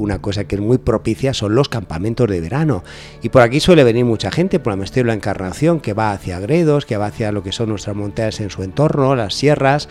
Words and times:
una 0.00 0.22
cosa 0.22 0.44
que 0.44 0.56
es 0.56 0.60
muy 0.60 0.78
propicia 0.78 1.34
son 1.34 1.54
los 1.54 1.68
campamentos 1.68 2.28
de 2.28 2.40
verano. 2.40 2.82
Y 3.22 3.28
por 3.28 3.42
aquí 3.42 3.60
suele 3.60 3.84
venir 3.84 4.04
mucha 4.04 4.30
gente, 4.30 4.58
por 4.58 4.72
la 4.72 4.76
Monasterio 4.76 5.04
de 5.04 5.08
la 5.08 5.14
Encarnación, 5.14 5.80
que 5.80 5.92
va 5.92 6.12
hacia 6.12 6.40
Gredos, 6.40 6.86
que 6.86 6.96
va 6.96 7.06
hacia 7.06 7.32
lo 7.32 7.42
que 7.42 7.52
son 7.52 7.68
nuestras 7.68 7.94
montañas 7.94 8.40
en 8.40 8.50
su 8.50 8.62
entorno, 8.62 9.14
las 9.14 9.34
sierras. 9.34 9.88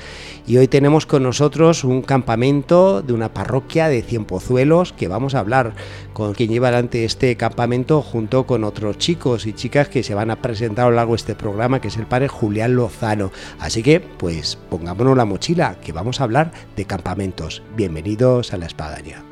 Y 0.47 0.57
hoy 0.57 0.67
tenemos 0.67 1.05
con 1.05 1.23
nosotros 1.23 1.83
un 1.83 2.01
campamento 2.01 3.01
de 3.01 3.13
una 3.13 3.33
parroquia 3.33 3.87
de 3.87 4.01
Cienpozuelos, 4.01 4.93
que 4.93 5.07
vamos 5.07 5.35
a 5.35 5.39
hablar 5.39 5.73
con 6.13 6.33
quien 6.33 6.49
lleva 6.49 6.69
adelante 6.69 7.05
este 7.05 7.35
campamento 7.37 8.01
junto 8.01 8.45
con 8.45 8.63
otros 8.63 8.97
chicos 8.97 9.45
y 9.45 9.53
chicas 9.53 9.89
que 9.89 10.03
se 10.03 10.15
van 10.15 10.31
a 10.31 10.41
presentar 10.41 10.87
a 10.87 10.89
lo 10.89 10.95
largo 10.95 11.13
de 11.13 11.17
este 11.17 11.35
programa, 11.35 11.79
que 11.79 11.89
es 11.89 11.97
el 11.97 12.07
padre 12.07 12.27
Julián 12.27 12.75
Lozano. 12.75 13.31
Así 13.59 13.83
que, 13.83 13.99
pues, 13.99 14.57
pongámonos 14.69 15.15
la 15.15 15.25
mochila, 15.25 15.75
que 15.79 15.91
vamos 15.91 16.19
a 16.19 16.23
hablar 16.23 16.51
de 16.75 16.85
campamentos. 16.85 17.61
Bienvenidos 17.75 18.53
a 18.53 18.57
la 18.57 18.65
espadaña. 18.65 19.28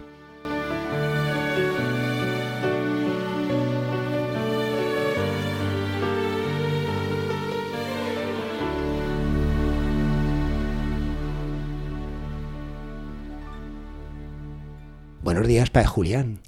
Buenos 15.38 15.50
días, 15.50 15.70
Padre 15.70 15.88
Julián. 15.88 16.40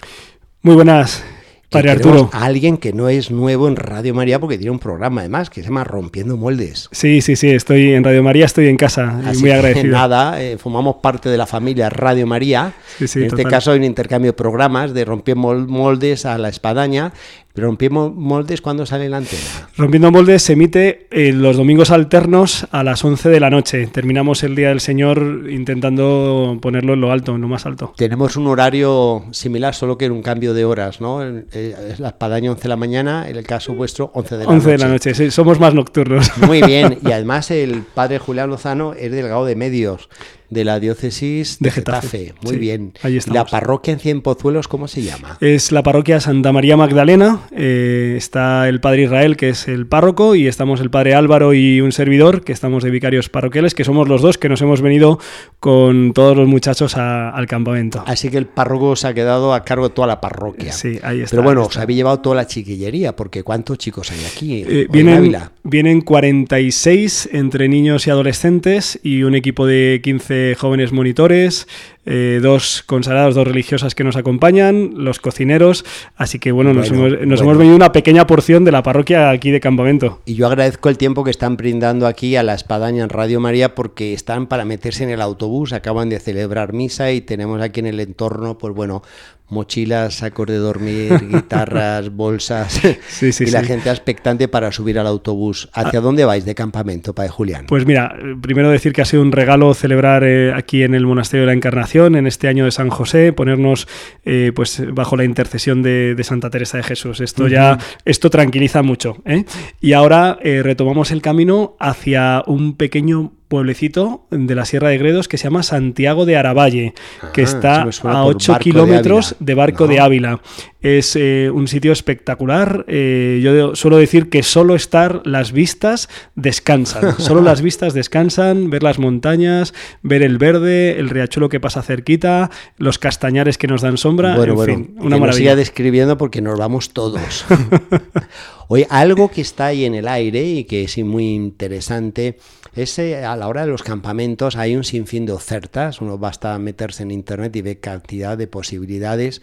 Muy 0.63 0.73
buenas, 0.73 1.23
Padre 1.69 1.91
Arturo. 1.91 2.31
A 2.33 2.45
alguien 2.45 2.77
que 2.77 2.91
no 2.91 3.07
es 3.07 3.29
nuevo 3.29 3.67
en 3.67 3.75
Radio 3.75 4.15
María 4.15 4.39
porque 4.39 4.57
tiene 4.57 4.71
un 4.71 4.79
programa 4.79 5.21
además 5.21 5.51
que 5.51 5.61
se 5.61 5.67
llama 5.67 5.83
Rompiendo 5.83 6.37
Moldes. 6.37 6.89
Sí, 6.91 7.21
sí, 7.21 7.35
sí, 7.35 7.51
estoy 7.51 7.93
en 7.93 8.03
Radio 8.03 8.23
María, 8.23 8.45
estoy 8.45 8.67
en 8.67 8.77
casa 8.77 9.21
y 9.31 9.37
muy 9.37 9.51
agradecido. 9.51 9.93
nada, 9.93 10.41
eh, 10.41 10.57
formamos 10.57 10.95
parte 11.03 11.29
de 11.29 11.37
la 11.37 11.45
familia 11.45 11.91
Radio 11.91 12.25
María. 12.25 12.73
en 12.99 13.25
este 13.25 13.43
caso 13.43 13.73
hay 13.73 13.77
un 13.77 13.85
intercambio 13.85 14.31
de 14.31 14.33
programas 14.35 14.91
de 14.95 15.05
Rompiendo 15.05 15.53
Moldes 15.67 16.25
a 16.25 16.39
la 16.39 16.49
Espadaña 16.49 17.13
Rompiendo 17.59 18.09
Moldes, 18.09 18.61
¿cuándo 18.61 18.85
sale 18.85 19.09
la 19.09 19.17
antena? 19.17 19.41
Rompiendo 19.77 20.11
Moldes 20.11 20.43
se 20.43 20.53
emite 20.53 21.07
eh, 21.11 21.31
los 21.31 21.57
domingos 21.57 21.91
alternos 21.91 22.67
a 22.71 22.83
las 22.83 23.03
11 23.03 23.29
de 23.29 23.39
la 23.39 23.49
noche. 23.49 23.87
Terminamos 23.87 24.43
el 24.43 24.55
Día 24.55 24.69
del 24.69 24.79
Señor 24.79 25.45
intentando 25.49 26.57
ponerlo 26.61 26.93
en 26.93 27.01
lo 27.01 27.11
alto, 27.11 27.35
en 27.35 27.41
lo 27.41 27.47
más 27.47 27.65
alto. 27.65 27.93
Tenemos 27.97 28.35
un 28.35 28.47
horario 28.47 29.23
similar, 29.31 29.75
solo 29.75 29.97
que 29.97 30.05
en 30.05 30.11
un 30.11 30.21
cambio 30.21 30.53
de 30.53 30.65
horas, 30.65 31.01
¿no? 31.01 31.23
Eh, 31.23 31.43
es 31.51 31.99
la 31.99 32.09
espadaña 32.09 32.51
11 32.51 32.63
de 32.63 32.69
la 32.69 32.77
mañana, 32.77 33.29
en 33.29 33.35
el 33.35 33.45
caso 33.45 33.73
vuestro 33.73 34.11
11 34.13 34.37
de 34.37 34.43
la 34.45 34.49
11 34.49 34.71
de 34.71 34.77
la 34.77 34.87
noche, 34.87 35.13
sí, 35.13 35.31
somos 35.31 35.59
más 35.59 35.73
nocturnos. 35.73 36.31
Muy 36.45 36.61
bien, 36.61 36.99
y 37.05 37.11
además 37.11 37.51
el 37.51 37.83
padre 37.93 38.19
Julián 38.19 38.49
Lozano 38.49 38.93
es 38.93 39.11
delegado 39.11 39.45
de 39.45 39.55
medios 39.55 40.09
de 40.49 40.65
la 40.65 40.79
diócesis 40.79 41.57
de, 41.59 41.71
Getafe. 41.71 42.33
Muy 42.41 42.57
bien. 42.57 42.93
¿La 43.31 43.45
parroquia 43.45 43.93
en 43.93 43.99
Cienpozuelos 43.99 44.67
cómo 44.67 44.87
se 44.87 45.03
llama? 45.03 45.37
Es 45.41 45.71
la 45.71 45.83
parroquia 45.83 46.19
Santa 46.19 46.51
María 46.51 46.77
Magdalena. 46.77 47.41
Eh, 47.51 48.15
está 48.17 48.67
el 48.67 48.81
padre 48.81 49.03
Israel, 49.03 49.37
que 49.37 49.49
es 49.49 49.67
el 49.67 49.87
párroco, 49.87 50.35
y 50.35 50.47
estamos 50.47 50.81
el 50.81 50.89
padre 50.89 51.15
Álvaro 51.15 51.53
y 51.53 51.81
un 51.81 51.91
servidor, 51.91 52.43
que 52.43 52.51
estamos 52.51 52.83
de 52.83 52.89
vicarios 52.89 53.29
parroquiales, 53.29 53.75
que 53.75 53.83
somos 53.83 54.07
los 54.07 54.21
dos 54.21 54.37
que 54.37 54.49
nos 54.49 54.61
hemos 54.61 54.81
venido 54.81 55.19
con 55.59 56.13
todos 56.13 56.35
los 56.35 56.47
muchachos 56.47 56.95
al 56.97 57.45
campamento. 57.47 58.03
Así 58.05 58.29
que 58.29 58.37
el 58.37 58.47
párroco 58.47 58.95
se 58.95 59.07
ha 59.07 59.13
quedado 59.13 59.53
a 59.53 59.63
cargo 59.63 59.89
de 59.89 59.93
toda 59.93 60.07
la 60.07 60.21
parroquia. 60.21 60.71
Sí, 60.71 60.99
ahí 61.03 61.21
está. 61.21 61.31
Pero 61.31 61.43
bueno, 61.43 61.63
os 61.63 61.77
habéis 61.77 61.97
llevado 61.97 62.19
toda 62.19 62.35
la 62.35 62.47
chiquillería, 62.47 63.15
porque 63.15 63.43
¿cuántos 63.43 63.77
chicos 63.77 64.11
hay 64.11 64.25
aquí? 64.25 64.63
Eh, 64.67 64.87
vienen, 64.89 65.35
vienen 65.69 66.01
46 66.01 67.29
entre 67.31 67.69
niños 67.69 68.07
y 68.07 68.09
adolescentes 68.09 68.99
y 69.03 69.23
un 69.23 69.35
equipo 69.35 69.65
de 69.65 70.01
15 70.03 70.55
jóvenes 70.55 70.91
monitores, 70.91 71.67
eh, 72.05 72.39
dos 72.41 72.83
consagrados, 72.85 73.35
dos 73.35 73.47
religiosas 73.47 73.95
que 73.95 74.03
nos 74.03 74.15
acompañan, 74.15 74.91
los 74.95 75.19
cocineros. 75.19 75.85
Así 76.15 76.39
que 76.39 76.51
bueno, 76.51 76.73
nos, 76.73 76.89
hemos, 76.89 77.21
nos 77.25 77.41
hemos, 77.41 77.57
venido 77.57 77.75
una 77.75 77.91
pequeña 77.91 78.25
porción 78.25 78.65
de 78.65 78.71
la 78.71 78.83
parroquia 78.83 79.29
aquí 79.29 79.51
de 79.51 79.59
campamento. 79.59 80.21
Y 80.25 80.35
yo 80.35 80.47
agradezco 80.47 80.89
el 80.89 80.97
tiempo 80.97 81.23
que 81.23 81.31
están 81.31 81.57
brindando 81.57 82.07
aquí 82.07 82.35
a 82.35 82.43
la 82.43 82.53
Espadaña 82.53 83.03
en 83.03 83.09
Radio 83.09 83.39
María 83.39 83.75
porque 83.75 84.13
están 84.13 84.47
para 84.47 84.65
meterse 84.65 85.03
en 85.03 85.11
el 85.11 85.21
autobús, 85.21 85.73
acaban 85.73 86.09
de 86.09 86.19
celebrar 86.19 86.73
misa 86.73 87.11
y 87.11 87.21
tenemos 87.21 87.61
aquí 87.61 87.79
en 87.79 87.87
el 87.87 87.99
entorno, 87.99 88.57
pues 88.57 88.73
bueno, 88.73 89.03
mochilas, 89.49 90.15
sacos 90.15 90.47
de 90.47 90.57
dormir, 90.57 91.27
guitarras, 91.31 92.09
bolsas 92.09 92.81
y 93.21 93.51
la 93.51 93.63
gente 93.63 93.89
expectante 93.89 94.47
para 94.47 94.71
subir 94.71 94.99
al 94.99 95.07
autobús. 95.07 95.69
¿Hacia 95.73 95.99
ah. 95.99 96.01
dónde 96.01 96.25
vais 96.25 96.45
de 96.45 96.55
campamento, 96.55 97.13
Padre 97.13 97.29
Julián? 97.29 97.65
Pues 97.67 97.85
mira, 97.85 98.15
primero 98.41 98.69
decir 98.69 98.93
que 98.93 99.01
ha 99.01 99.05
sido 99.05 99.21
un 99.21 99.31
regalo 99.31 99.73
celebrar 99.73 100.23
eh, 100.23 100.53
aquí 100.53 100.83
en 100.83 100.95
el 100.95 101.05
Monasterio 101.05 101.41
de 101.41 101.47
la 101.47 101.53
Encarnación, 101.53 102.15
en 102.15 102.27
este 102.27 102.47
año 102.47 102.65
de 102.65 102.71
San 102.71 102.89
José, 102.89 103.33
ponernos 103.33 103.87
eh, 104.25 104.51
pues 104.55 104.83
bajo 104.93 105.15
la 105.15 105.23
intercesión 105.23 105.81
de, 105.81 106.15
Santa 106.21 106.49
Teresa 106.49 106.77
de 106.77 106.83
Jesús. 106.83 107.21
Esto 107.21 107.47
ya, 107.47 107.79
esto 108.05 108.29
tranquiliza 108.29 108.83
mucho. 108.83 109.17
¿eh? 109.25 109.45
Y 109.81 109.93
ahora 109.93 110.37
retomamos 110.41 111.09
el 111.09 111.23
camino 111.23 111.75
hacia 111.79 112.43
un 112.45 112.75
pequeño 112.75 113.31
pueblecito 113.49 114.27
de 114.29 114.55
la 114.55 114.63
Sierra 114.63 114.89
de 114.89 114.99
Gredos 114.99 115.27
que 115.27 115.37
se 115.37 115.45
llama 115.45 115.63
Santiago 115.63 116.25
de 116.25 116.37
Aravalle, 116.37 116.93
que 117.33 117.41
está 117.41 117.81
a 118.03 118.25
8 118.25 118.59
kilómetros 118.59 119.35
de, 119.39 119.55
Barco 119.55 119.87
de 119.87 119.99
Ávila. 119.99 120.39
Es 120.81 121.15
eh, 121.17 121.49
un 121.53 121.67
sitio 121.67 121.91
espectacular. 121.91 122.85
Eh, 122.87 123.41
yo 123.43 123.75
suelo 123.75 123.97
decir 123.97 124.29
que 124.29 124.43
solo 124.43 124.75
estar 124.75 125.23
las 125.25 125.51
vistas 125.51 126.09
descansan. 126.35 127.19
Solo 127.19 127.41
las 127.41 127.61
vistas 127.61 127.93
descansan, 127.93 128.69
ver 128.69 128.83
las 128.83 128.99
montañas, 128.99 129.73
ver 130.03 130.21
el 130.21 130.37
verde, 130.37 130.99
el 130.99 131.09
riachuelo 131.09 131.49
que 131.49 131.59
pasa 131.59 131.81
cerquita, 131.81 132.51
los 132.77 132.99
castañares 132.99 133.57
que 133.57 133.67
nos 133.67 133.81
dan 133.81 133.97
sombra. 133.97 134.35
en 134.35 134.59
fin, 134.59 134.95
una 134.99 135.17
maravilla. 135.17 135.33
siga 135.33 135.55
describiendo 135.55 136.17
porque 136.17 136.41
nos 136.41 136.57
vamos 136.57 136.93
todos. 136.93 137.45
Oye, 138.67 138.85
algo 138.91 139.31
que 139.31 139.41
está 139.41 139.67
ahí 139.67 139.83
en 139.85 139.95
el 139.95 140.07
aire 140.07 140.43
y 140.43 140.63
que 140.65 140.83
es 140.83 140.97
muy 140.99 141.33
interesante 141.33 142.37
es 142.75 142.99
a 142.99 143.35
la 143.35 143.47
hora 143.47 143.61
de 143.61 143.67
los 143.67 143.83
campamentos 143.83 144.55
hay 144.55 144.75
un 144.75 144.83
sinfín 144.83 145.25
de 145.25 145.33
ofertas, 145.33 146.01
uno 146.01 146.17
basta 146.17 146.57
meterse 146.59 147.03
en 147.03 147.11
internet 147.11 147.55
y 147.55 147.61
ve 147.61 147.79
cantidad 147.79 148.37
de 148.37 148.47
posibilidades. 148.47 149.41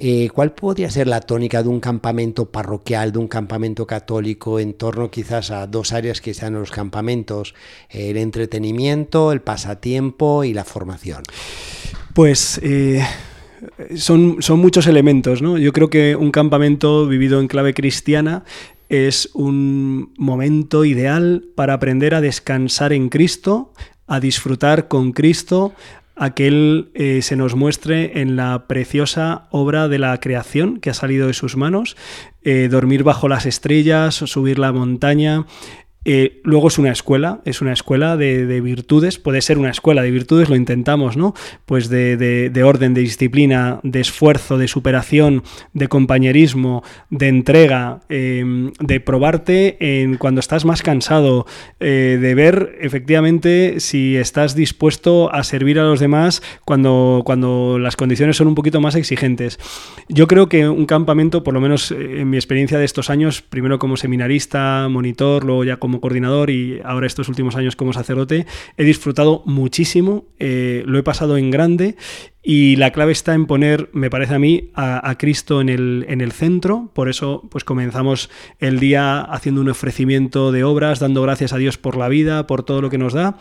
Eh, 0.00 0.30
¿Cuál 0.32 0.52
podría 0.52 0.90
ser 0.90 1.08
la 1.08 1.20
tónica 1.20 1.62
de 1.62 1.68
un 1.68 1.80
campamento 1.80 2.46
parroquial, 2.46 3.10
de 3.10 3.18
un 3.18 3.26
campamento 3.26 3.86
católico 3.86 4.60
en 4.60 4.74
torno 4.74 5.10
quizás 5.10 5.50
a 5.50 5.66
dos 5.66 5.92
áreas 5.92 6.20
que 6.20 6.34
sean 6.34 6.54
los 6.54 6.70
campamentos, 6.70 7.54
el 7.90 8.16
entretenimiento, 8.16 9.32
el 9.32 9.40
pasatiempo 9.40 10.44
y 10.44 10.52
la 10.52 10.64
formación? 10.64 11.22
Pues... 12.14 12.60
Eh, 12.62 13.04
son, 13.96 14.36
son, 14.40 14.60
muchos 14.60 14.86
elementos, 14.86 15.42
¿no? 15.42 15.58
Yo 15.58 15.72
creo 15.72 15.90
que 15.90 16.14
un 16.14 16.30
campamento 16.30 17.08
vivido 17.08 17.40
en 17.40 17.48
clave 17.48 17.74
cristiana 17.74 18.44
es 18.88 19.30
un 19.34 20.12
momento 20.16 20.84
ideal 20.84 21.44
para 21.54 21.74
aprender 21.74 22.14
a 22.14 22.20
descansar 22.20 22.92
en 22.92 23.08
Cristo, 23.08 23.72
a 24.06 24.20
disfrutar 24.20 24.88
con 24.88 25.12
Cristo, 25.12 25.74
a 26.16 26.34
que 26.34 26.48
Él 26.48 26.90
eh, 26.94 27.22
se 27.22 27.36
nos 27.36 27.54
muestre 27.54 28.20
en 28.20 28.34
la 28.36 28.66
preciosa 28.66 29.46
obra 29.50 29.88
de 29.88 29.98
la 29.98 30.18
creación 30.18 30.80
que 30.80 30.90
ha 30.90 30.94
salido 30.94 31.28
de 31.28 31.34
sus 31.34 31.56
manos, 31.56 31.96
eh, 32.42 32.68
dormir 32.70 33.04
bajo 33.04 33.28
las 33.28 33.46
estrellas, 33.46 34.16
subir 34.16 34.58
la 34.58 34.72
montaña, 34.72 35.46
eh, 36.04 36.40
luego 36.44 36.68
es 36.68 36.78
una 36.78 36.90
escuela, 36.90 37.40
es 37.44 37.60
una 37.60 37.72
escuela 37.72 38.16
de, 38.16 38.60
virtudes, 38.60 39.18
puede 39.18 39.42
ser 39.42 39.58
una 39.58 39.70
escuela 39.70 40.02
de 40.02 40.10
virtudes, 40.10 40.48
lo 40.48 40.56
intentamos, 40.56 41.16
¿no? 41.16 41.34
Pues 41.66 41.88
de, 41.88 42.62
orden, 42.64 42.94
de 42.94 43.00
disciplina, 43.00 43.80
de 43.82 44.00
esfuerzo, 44.00 44.58
de 44.58 44.68
superación, 44.68 45.42
de 45.74 45.88
compañerismo, 45.88 46.82
de 47.10 47.28
entrega, 47.28 48.00
em, 48.08 48.72
de 48.80 49.00
probarte 49.00 50.02
en 50.02 50.16
cuando 50.16 50.40
estás 50.40 50.64
más 50.64 50.82
cansado, 50.82 51.46
eh, 51.80 52.18
de 52.20 52.34
ver 52.34 52.78
efectivamente 52.80 53.80
si 53.80 54.16
estás 54.16 54.54
dispuesto 54.54 55.32
a 55.34 55.42
servir 55.42 55.78
a 55.78 55.84
los 55.84 56.00
demás 56.00 56.42
cuando, 56.64 57.22
cuando 57.24 57.78
las 57.78 57.96
condiciones 57.96 58.36
son 58.36 58.46
un 58.46 58.54
poquito 58.54 58.80
más 58.80 58.94
exigentes. 58.94 59.58
Yo 60.08 60.26
creo 60.26 60.48
que 60.48 60.68
un 60.68 60.86
campamento, 60.86 61.42
por 61.42 61.54
lo 61.54 61.60
menos 61.60 61.90
eh, 61.90 62.20
en 62.20 62.30
mi 62.30 62.36
experiencia 62.36 62.78
de 62.78 62.84
estos 62.84 63.10
años, 63.10 63.42
primero 63.42 63.78
como 63.78 63.96
seminarista, 63.96 64.88
monitor, 64.88 65.44
luego 65.44 65.64
ya 65.64 65.76
como 65.76 65.87
coordinador 66.00 66.50
y 66.50 66.80
ahora 66.84 67.06
estos 67.06 67.28
últimos 67.28 67.56
años 67.56 67.76
como 67.76 67.92
sacerdote, 67.92 68.46
he 68.76 68.84
disfrutado 68.84 69.42
muchísimo, 69.46 70.26
eh, 70.38 70.82
lo 70.86 70.98
he 70.98 71.02
pasado 71.02 71.36
en 71.36 71.50
grande 71.50 71.96
y 72.50 72.76
la 72.76 72.92
clave 72.92 73.12
está 73.12 73.34
en 73.34 73.44
poner, 73.44 73.90
me 73.92 74.08
parece 74.08 74.34
a 74.34 74.38
mí, 74.38 74.70
a, 74.74 75.14
Cristo 75.18 75.60
en 75.60 75.68
el, 75.68 76.06
en 76.08 76.22
el 76.22 76.32
centro. 76.32 76.90
Por 76.94 77.10
eso, 77.10 77.46
pues 77.50 77.62
comenzamos 77.62 78.30
el 78.58 78.80
día 78.80 79.20
haciendo 79.20 79.60
un 79.60 79.68
ofrecimiento 79.68 80.50
de 80.50 80.64
obras, 80.64 80.98
dando 80.98 81.20
gracias 81.20 81.52
a 81.52 81.58
Dios 81.58 81.76
por 81.76 81.98
la 81.98 82.08
vida, 82.08 82.46
por 82.46 82.62
todo 82.62 82.80
lo 82.80 82.88
que 82.88 82.96
nos 82.96 83.12
da. 83.12 83.36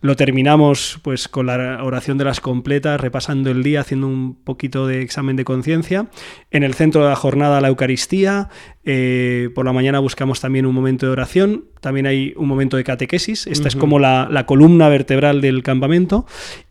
Lo 0.00 0.14
terminamos 0.14 1.00
pues 1.02 1.26
con 1.26 1.46
la 1.46 1.82
oración 1.82 2.18
de 2.18 2.24
las 2.24 2.38
completas, 2.38 3.00
repasando 3.00 3.50
el 3.50 3.64
día, 3.64 3.80
haciendo 3.80 4.06
un 4.06 4.36
poquito 4.36 4.86
de 4.86 5.02
examen 5.02 5.34
de 5.34 5.42
conciencia. 5.42 6.06
En 6.52 6.62
el 6.62 6.74
centro 6.74 7.02
de 7.02 7.08
la 7.08 7.16
jornada 7.16 7.60
la 7.60 7.66
Eucaristía. 7.66 8.48
Eh, 8.84 9.50
por 9.56 9.64
la 9.64 9.72
mañana 9.72 9.98
buscamos 9.98 10.40
también 10.40 10.66
un 10.66 10.74
momento 10.76 11.06
de 11.06 11.10
oración. 11.10 11.64
También 11.80 12.06
hay 12.06 12.32
un 12.36 12.46
momento 12.46 12.76
de 12.76 12.84
catequesis. 12.84 13.48
Esta 13.48 13.66
es 13.66 13.74
como 13.74 13.98
la, 13.98 14.44
columna 14.46 14.88
vertebral 14.88 15.40
del 15.40 15.64
campamento. 15.64 16.26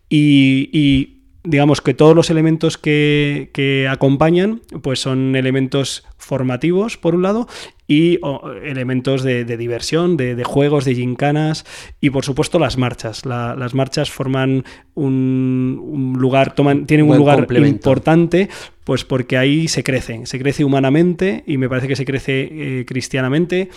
y 0.08 1.18
digamos 1.44 1.80
que 1.80 1.94
todos 1.94 2.14
los 2.14 2.30
elementos 2.30 2.78
que, 2.78 3.88
acompañan 3.90 4.60
pues 4.82 5.00
son 5.00 5.36
elementos 5.36 6.04
formativos 6.22 6.96
por 6.96 7.14
un 7.14 7.22
lado 7.22 7.48
y 7.88 8.20
elementos 8.64 9.22
de, 9.22 9.44
diversión, 9.44 10.16
de, 10.16 10.42
juegos, 10.44 10.84
de 10.84 10.94
gincanas 10.94 11.66
y 12.00 12.10
por 12.10 12.24
supuesto 12.24 12.58
las 12.58 12.78
marchas. 12.78 13.26
las 13.26 13.74
marchas 13.74 14.10
forman 14.10 14.64
un, 14.94 16.14
lugar, 16.16 16.54
toman, 16.54 16.86
tienen 16.86 17.10
un, 17.10 17.18
lugar 17.18 17.46
importante 17.66 18.48
pues 18.84 19.04
porque 19.04 19.36
ahí 19.36 19.68
se 19.68 19.82
crece, 19.82 20.22
se 20.24 20.38
crece 20.38 20.64
humanamente 20.64 21.44
y 21.46 21.58
me 21.58 21.68
parece 21.68 21.88
que 21.88 21.96
se 21.96 22.04
crece 22.04 22.48
eh, 22.50 22.84
cristianamente 22.86 23.68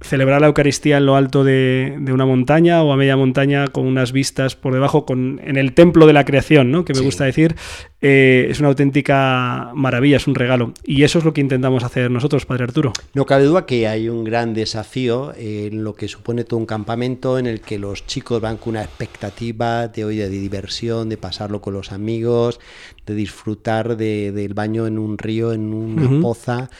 celebrar 0.00 0.40
la 0.42 0.48
Eucaristía 0.48 0.98
en 0.98 1.06
lo 1.06 1.16
alto 1.16 1.42
de, 1.42 1.96
una 2.12 2.26
montaña 2.26 2.82
o 2.82 2.92
a 2.92 2.96
media 2.96 3.16
montaña 3.16 3.68
con 3.68 3.86
unas 3.86 4.12
vistas 4.12 4.54
por 4.54 4.74
debajo, 4.74 5.06
con, 5.06 5.40
en 5.42 5.56
el 5.56 5.72
templo 5.72 6.06
de 6.06 6.12
la 6.12 6.24
creación, 6.24 6.70
¿no? 6.70 6.84
que 6.84 6.92
me 6.92 7.00
gusta 7.00 7.24
decir, 7.24 7.56
eh, 8.02 8.48
es 8.50 8.60
una 8.60 8.68
auténtica 8.68 9.70
maravilla, 9.74 10.18
es 10.18 10.26
un 10.26 10.34
regalo. 10.34 10.72
Y 10.84 11.02
eso 11.02 11.18
es 11.18 11.24
lo 11.24 11.32
que 11.32 11.40
intentamos 11.40 11.82
hacer 11.82 12.10
nosotros, 12.10 12.44
Padre 12.44 12.64
Arturo. 12.64 12.92
No 13.14 13.24
cabe 13.24 13.44
duda 13.44 13.64
que 13.64 13.88
hay 13.88 14.08
un 14.08 14.24
gran 14.24 14.52
desafío 14.52 15.32
en 15.36 15.82
lo 15.82 15.94
que 15.94 16.08
supone 16.08 16.44
todo 16.44 16.60
un 16.60 16.66
campamento 16.66 17.38
en 17.38 17.46
el 17.46 17.60
que 17.60 17.78
los 17.78 18.06
chicos 18.06 18.40
van 18.40 18.58
con 18.58 18.70
una 18.70 18.82
expectativa 18.82 19.88
de, 19.88 20.04
hoy 20.04 20.16
de 20.16 20.28
diversión, 20.28 21.08
de 21.08 21.16
pasarlo 21.16 21.60
con 21.60 21.72
los 21.72 21.92
amigos, 21.92 22.60
de 23.06 23.14
disfrutar 23.14 23.96
del 23.96 24.54
baño 24.54 24.86
en 24.86 24.98
un 24.98 25.16
río, 25.16 25.52
en 25.52 25.72
una 25.72 26.20
poza. 26.20 26.70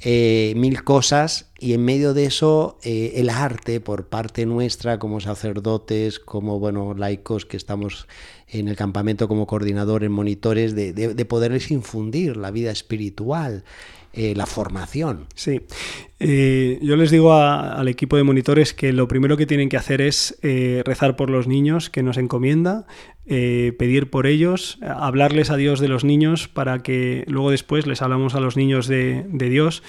Eh, 0.00 0.52
mil 0.56 0.84
cosas 0.84 1.50
y 1.58 1.72
en 1.72 1.84
medio 1.84 2.12
de 2.12 2.26
eso 2.26 2.78
eh, 2.82 3.12
el 3.16 3.30
arte 3.30 3.80
por 3.80 4.08
parte 4.08 4.44
nuestra 4.44 4.98
como 4.98 5.20
sacerdotes, 5.20 6.18
como 6.18 6.58
bueno 6.58 6.94
laicos 6.94 7.46
que 7.46 7.56
estamos 7.56 8.06
en 8.48 8.68
el 8.68 8.76
campamento 8.76 9.28
como 9.28 9.46
coordinadores, 9.46 10.10
monitores, 10.10 10.74
de, 10.74 10.92
de 10.92 11.24
poderles 11.24 11.70
infundir 11.70 12.36
la 12.36 12.50
vida 12.50 12.70
espiritual 12.70 13.64
eh, 14.16 14.34
la 14.36 14.46
formación. 14.46 15.26
Sí. 15.34 15.62
Eh, 16.20 16.78
yo 16.80 16.96
les 16.96 17.10
digo 17.10 17.34
al 17.34 17.88
equipo 17.88 18.16
de 18.16 18.22
monitores 18.22 18.72
que 18.72 18.92
lo 18.92 19.08
primero 19.08 19.36
que 19.36 19.44
tienen 19.44 19.68
que 19.68 19.76
hacer 19.76 20.00
es 20.00 20.38
eh, 20.42 20.82
rezar 20.86 21.16
por 21.16 21.30
los 21.30 21.48
niños 21.48 21.90
que 21.90 22.02
nos 22.04 22.16
encomienda, 22.16 22.86
pedir 23.26 24.10
por 24.10 24.26
ellos, 24.26 24.78
hablarles 24.82 25.50
a 25.50 25.56
Dios 25.56 25.80
de 25.80 25.88
los 25.88 26.04
niños 26.04 26.46
para 26.46 26.82
que 26.82 27.24
luego 27.26 27.50
después 27.50 27.86
les 27.86 28.02
hablamos 28.02 28.34
a 28.34 28.40
los 28.40 28.56
niños 28.56 28.86
de, 28.86 29.24
de 29.28 29.48
Dios 29.48 29.82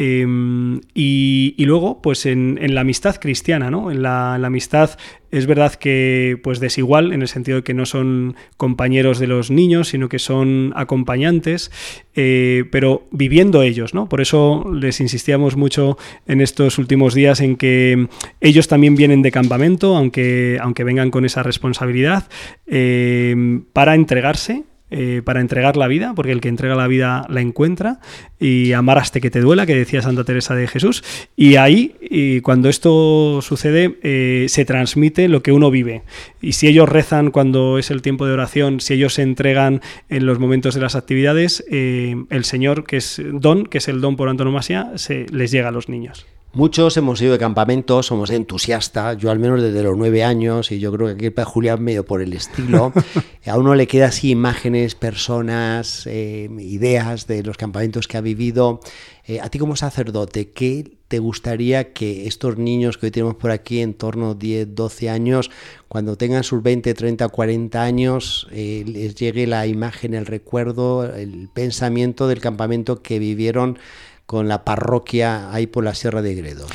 Em, 0.00 0.80
y, 0.94 1.56
luego, 1.64 2.00
pues 2.00 2.24
en, 2.24 2.56
la 2.72 2.82
amistad 2.82 3.16
cristiana, 3.16 3.68
¿no? 3.68 3.90
En 3.90 4.00
la, 4.00 4.34
amistad 4.34 4.90
es 5.32 5.46
verdad 5.46 5.74
que 5.74 6.38
pues 6.40 6.60
desigual, 6.60 7.12
en 7.12 7.20
el 7.20 7.26
sentido 7.26 7.56
de 7.56 7.64
que 7.64 7.74
no 7.74 7.84
son 7.84 8.36
compañeros 8.56 9.18
de 9.18 9.26
los 9.26 9.50
niños, 9.50 9.88
sino 9.88 10.08
que 10.08 10.20
son 10.20 10.72
acompañantes, 10.76 11.72
eh, 12.14 12.64
pero 12.70 13.08
viviendo 13.10 13.62
ellos, 13.62 13.92
¿no? 13.92 14.08
Por 14.08 14.20
eso 14.20 14.70
les 14.72 15.00
insistíamos 15.00 15.56
mucho 15.56 15.98
en 16.28 16.42
estos 16.42 16.78
últimos 16.78 17.12
días 17.12 17.40
en 17.40 17.56
que 17.56 18.06
ellos 18.40 18.68
también 18.68 18.94
vienen 18.94 19.22
de 19.22 19.32
campamento, 19.32 19.96
aunque, 19.96 20.58
aunque 20.62 20.84
vengan 20.84 21.10
con 21.10 21.24
esa 21.24 21.42
responsabilidad, 21.42 22.28
eh, 22.68 23.62
para 23.72 23.96
entregarse 23.96 24.62
eh, 24.90 25.22
para 25.24 25.40
entregar 25.40 25.76
la 25.76 25.86
vida, 25.86 26.12
porque 26.14 26.32
el 26.32 26.40
que 26.40 26.48
entrega 26.48 26.74
la 26.74 26.86
vida 26.86 27.26
la 27.28 27.40
encuentra, 27.40 28.00
y 28.40 28.72
amar 28.72 28.98
hasta 28.98 29.20
que 29.20 29.30
te 29.30 29.40
duela, 29.40 29.66
que 29.66 29.74
decía 29.74 30.00
Santa 30.00 30.24
Teresa 30.24 30.54
de 30.54 30.66
Jesús. 30.66 31.04
Y 31.36 31.56
ahí, 31.56 31.96
y 32.00 32.40
cuando 32.40 32.68
esto 32.68 33.40
sucede, 33.42 33.98
eh, 34.02 34.46
se 34.48 34.64
transmite 34.64 35.28
lo 35.28 35.42
que 35.42 35.52
uno 35.52 35.70
vive. 35.70 36.02
Y 36.40 36.52
si 36.52 36.68
ellos 36.68 36.88
rezan 36.88 37.30
cuando 37.30 37.78
es 37.78 37.90
el 37.90 38.02
tiempo 38.02 38.26
de 38.26 38.32
oración, 38.32 38.80
si 38.80 38.94
ellos 38.94 39.14
se 39.14 39.22
entregan 39.22 39.80
en 40.08 40.24
los 40.24 40.38
momentos 40.38 40.74
de 40.74 40.80
las 40.80 40.94
actividades, 40.94 41.64
eh, 41.70 42.16
el 42.30 42.44
Señor, 42.44 42.84
que 42.84 42.96
es 42.96 43.20
don, 43.32 43.66
que 43.66 43.78
es 43.78 43.88
el 43.88 44.00
don 44.00 44.16
por 44.16 44.28
antonomasia, 44.28 44.92
se 44.96 45.26
les 45.30 45.50
llega 45.50 45.68
a 45.68 45.72
los 45.72 45.88
niños. 45.88 46.26
Muchos 46.54 46.96
hemos 46.96 47.20
ido 47.20 47.32
de 47.32 47.38
campamento, 47.38 48.02
somos 48.02 48.30
entusiastas, 48.30 49.18
yo 49.18 49.30
al 49.30 49.38
menos 49.38 49.60
desde 49.60 49.82
los 49.82 49.98
nueve 49.98 50.24
años, 50.24 50.72
y 50.72 50.78
yo 50.80 50.90
creo 50.92 51.08
que 51.08 51.26
aquí 51.26 51.34
el 51.36 51.44
Julián 51.44 51.84
medio 51.84 52.06
por 52.06 52.22
el 52.22 52.32
estilo, 52.32 52.90
a 53.46 53.58
uno 53.58 53.74
le 53.74 53.86
queda 53.86 54.06
así 54.06 54.30
imágenes, 54.30 54.94
personas, 54.94 56.06
eh, 56.06 56.48
ideas 56.58 57.26
de 57.26 57.42
los 57.42 57.58
campamentos 57.58 58.08
que 58.08 58.16
ha 58.16 58.22
vivido. 58.22 58.80
Eh, 59.26 59.40
a 59.40 59.50
ti 59.50 59.58
como 59.58 59.76
sacerdote, 59.76 60.50
¿qué 60.50 60.90
te 61.08 61.18
gustaría 61.18 61.92
que 61.92 62.26
estos 62.26 62.56
niños 62.56 62.96
que 62.96 63.06
hoy 63.06 63.12
tenemos 63.12 63.34
por 63.34 63.50
aquí 63.50 63.80
en 63.80 63.92
torno 63.92 64.30
a 64.30 64.34
10, 64.34 64.74
12 64.74 65.10
años, 65.10 65.50
cuando 65.86 66.16
tengan 66.16 66.44
sus 66.44 66.62
20, 66.62 66.94
30, 66.94 67.28
40 67.28 67.82
años, 67.82 68.48
eh, 68.52 68.84
les 68.86 69.14
llegue 69.14 69.46
la 69.46 69.66
imagen, 69.66 70.14
el 70.14 70.24
recuerdo, 70.24 71.14
el 71.14 71.50
pensamiento 71.52 72.26
del 72.26 72.40
campamento 72.40 73.02
que 73.02 73.18
vivieron? 73.18 73.78
Con 74.28 74.46
la 74.46 74.62
parroquia 74.62 75.50
ahí 75.54 75.66
por 75.66 75.84
la 75.84 75.94
Sierra 75.94 76.20
de 76.20 76.34
Gredos. 76.34 76.70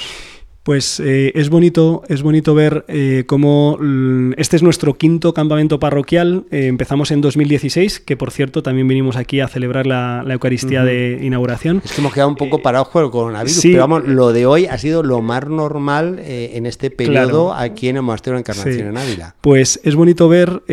Pues 0.63 1.01
eh, 1.01 1.33
es 1.36 1.50
bonito, 1.50 2.04
es 2.07 2.24
bonito 2.24 2.56
ver 2.56 2.86
eh, 2.88 3.25
cómo 3.27 3.77
mm, 3.77 4.31
este 4.38 4.56
es 4.56 4.63
nuestro 4.63 4.94
quinto 4.94 5.33
campamento 5.33 5.77
parroquial. 5.77 6.45
Eh, 6.51 6.68
empezamos 6.68 7.12
en 7.12 7.19
2016, 7.19 8.00
que 8.00 8.15
por 8.15 8.31
cierto 8.31 8.63
también 8.63 8.88
vinimos 8.88 9.18
aquí 9.18 9.42
a 9.42 9.50
celebrar 9.50 9.86
la, 9.86 10.24
Eucaristía 10.25 10.86
de 10.86 11.19
inauguración. 11.21 11.81
Es 11.83 11.92
que 11.92 12.00
hemos 12.00 12.13
quedado 12.13 12.30
un 12.30 12.38
poco 12.38 12.62
parados 12.62 12.88
con 12.88 13.04
el 13.04 13.12
coronavirus, 13.12 13.60
pero 13.62 13.80
vamos, 13.80 14.07
lo 14.07 14.31
de 14.31 14.45
hoy 14.45 14.65
ha 14.65 14.77
sido 14.77 15.04
lo 15.04 15.21
más 15.21 15.48
normal 15.48 16.19
en 16.25 16.65
este 16.65 16.89
periodo 16.89 17.54
aquí 17.54 17.89
en 17.89 17.98
el 17.98 18.01
Monasterio 18.01 18.36
de 18.36 18.39
Encarnación 18.39 18.88
en 18.88 18.98
Ávila. 18.98 19.36
Pues 19.42 19.80
es 19.83 19.95
bonito 19.95 20.30
ver, 20.30 20.63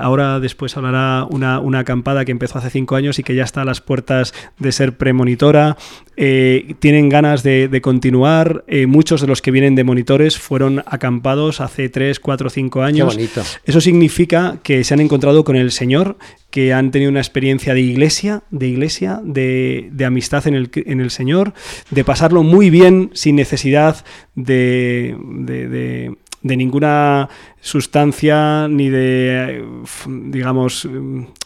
ahora 0.00 0.40
después 0.40 0.76
hablará 0.76 1.26
una, 1.28 1.58
una 1.58 1.80
acampada 1.80 2.24
que 2.24 2.32
empezó 2.32 2.58
hace 2.58 2.70
cinco 2.70 2.94
años 2.94 3.18
y 3.18 3.24
que 3.24 3.34
ya 3.34 3.42
está 3.44 3.62
a 3.62 3.64
las 3.64 3.80
puertas 3.80 4.32
de 4.58 4.72
ser 4.72 4.96
premonitora. 4.96 5.76
tienen 6.14 7.08
ganas 7.10 7.42
de, 7.42 7.68
de 7.68 7.80
continuar, 7.82 8.64
muchos 8.86 9.23
los 9.26 9.42
que 9.42 9.50
vienen 9.50 9.74
de 9.74 9.84
monitores 9.84 10.38
fueron 10.38 10.82
acampados 10.86 11.60
hace 11.60 11.88
3, 11.88 12.20
4, 12.20 12.50
5 12.50 12.82
años. 12.82 13.16
Eso 13.64 13.80
significa 13.80 14.58
que 14.62 14.84
se 14.84 14.94
han 14.94 15.00
encontrado 15.00 15.44
con 15.44 15.56
el 15.56 15.70
Señor, 15.70 16.16
que 16.50 16.72
han 16.72 16.90
tenido 16.90 17.10
una 17.10 17.20
experiencia 17.20 17.74
de 17.74 17.80
iglesia, 17.80 18.42
de 18.50 18.68
iglesia, 18.68 19.20
de, 19.24 19.90
amistad 20.06 20.46
en 20.46 20.54
el, 20.54 20.70
en 20.74 21.00
el, 21.00 21.10
Señor, 21.10 21.54
de 21.90 22.04
pasarlo 22.04 22.42
muy 22.42 22.70
bien 22.70 23.10
sin 23.14 23.36
necesidad 23.36 24.04
de, 24.34 25.16
de 25.18 26.14
ninguna 26.44 27.28
sustancia 27.60 28.68
ni 28.68 28.90
de, 28.90 29.64
digamos, 30.06 30.86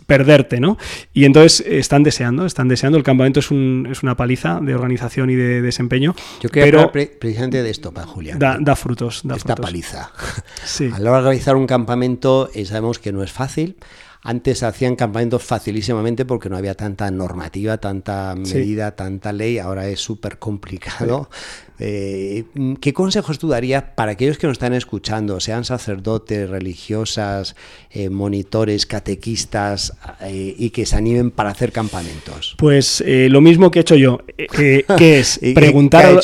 perderte, 0.06 0.58
¿no? 0.60 0.76
Y 1.14 1.24
entonces 1.24 1.64
están 1.66 2.02
deseando, 2.02 2.44
están 2.44 2.68
deseando. 2.68 2.98
El 2.98 3.04
campamento 3.04 3.40
es, 3.40 3.50
un, 3.50 3.88
es 3.90 4.02
una 4.02 4.16
paliza 4.16 4.60
de 4.60 4.74
organización 4.74 5.30
y 5.30 5.36
de 5.36 5.62
desempeño. 5.62 6.14
Yo 6.40 6.48
quiero 6.50 6.80
hablar 6.80 7.08
precisamente 7.18 7.62
de 7.62 7.70
esto, 7.70 7.92
para 7.92 8.06
Julián. 8.06 8.38
Da, 8.38 8.76
frutos, 8.76 9.22
da 9.24 9.36
Esta 9.36 9.54
paliza. 9.54 10.10
Sí. 10.64 10.90
A 10.92 10.98
la 10.98 11.10
hora 11.10 11.20
de 11.20 11.26
organizar 11.28 11.56
un 11.56 11.66
campamento 11.66 12.50
eh, 12.52 12.64
sabemos 12.64 12.98
que 12.98 13.12
no 13.12 13.22
es 13.22 13.32
fácil. 13.32 13.76
Antes 14.22 14.62
hacían 14.62 14.96
campamentos 14.96 15.42
facilísimamente 15.44 16.24
porque 16.24 16.48
no 16.48 16.56
había 16.56 16.74
tanta 16.74 17.10
normativa, 17.10 17.78
tanta 17.78 18.34
medida, 18.34 18.96
tanta 18.96 19.32
ley. 19.32 19.58
Ahora 19.58 19.88
es 19.88 20.00
súper 20.00 20.38
complicado. 20.38 21.30
Eh, 21.80 22.44
¿Qué 22.80 22.92
consejos 22.92 23.38
tú 23.38 23.48
darías 23.48 23.84
para 23.94 24.12
aquellos 24.12 24.38
que 24.38 24.46
nos 24.46 24.54
están 24.54 24.74
escuchando, 24.74 25.38
sean 25.38 25.64
sacerdotes, 25.64 26.50
religiosas, 26.50 27.54
eh, 27.90 28.08
monitores, 28.10 28.84
catequistas, 28.84 29.96
eh, 30.22 30.54
y 30.58 30.70
que 30.70 30.86
se 30.86 30.96
animen 30.96 31.30
para 31.30 31.50
hacer 31.50 31.70
campamentos? 31.70 32.54
Pues 32.58 33.02
lo 33.06 33.40
mismo 33.40 33.70
que 33.70 33.78
he 33.78 33.82
hecho 33.82 33.94
yo, 33.94 34.20
que 34.36 34.84
es 35.18 35.40
preguntar, 35.54 36.20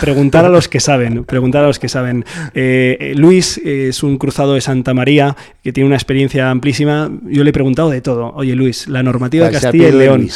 preguntar 0.00 0.44
a 0.44 0.48
los 0.48 0.68
que 0.68 0.80
saben. 0.80 1.24
Preguntar 1.24 1.64
a 1.64 1.66
los 1.66 1.78
que 1.78 1.88
saben. 1.88 2.24
Luis 3.14 3.58
es 3.58 4.02
un 4.02 4.16
cruzado 4.16 4.54
de 4.54 4.60
Santa 4.60 4.94
María 4.94 5.36
que 5.62 5.72
tiene 5.72 5.88
una 5.88 5.96
experiencia 5.96 6.50
amplísima. 6.50 7.10
Yo 7.24 7.44
le 7.44 7.50
he 7.50 7.52
preguntado 7.52 7.90
de 7.90 8.00
todo. 8.00 8.32
Oye, 8.34 8.54
Luis, 8.54 8.88
la 8.88 9.02
normativa 9.02 9.46
de 9.46 9.52
Castilla 9.52 9.88
y 9.88 9.92
León. 9.92 10.28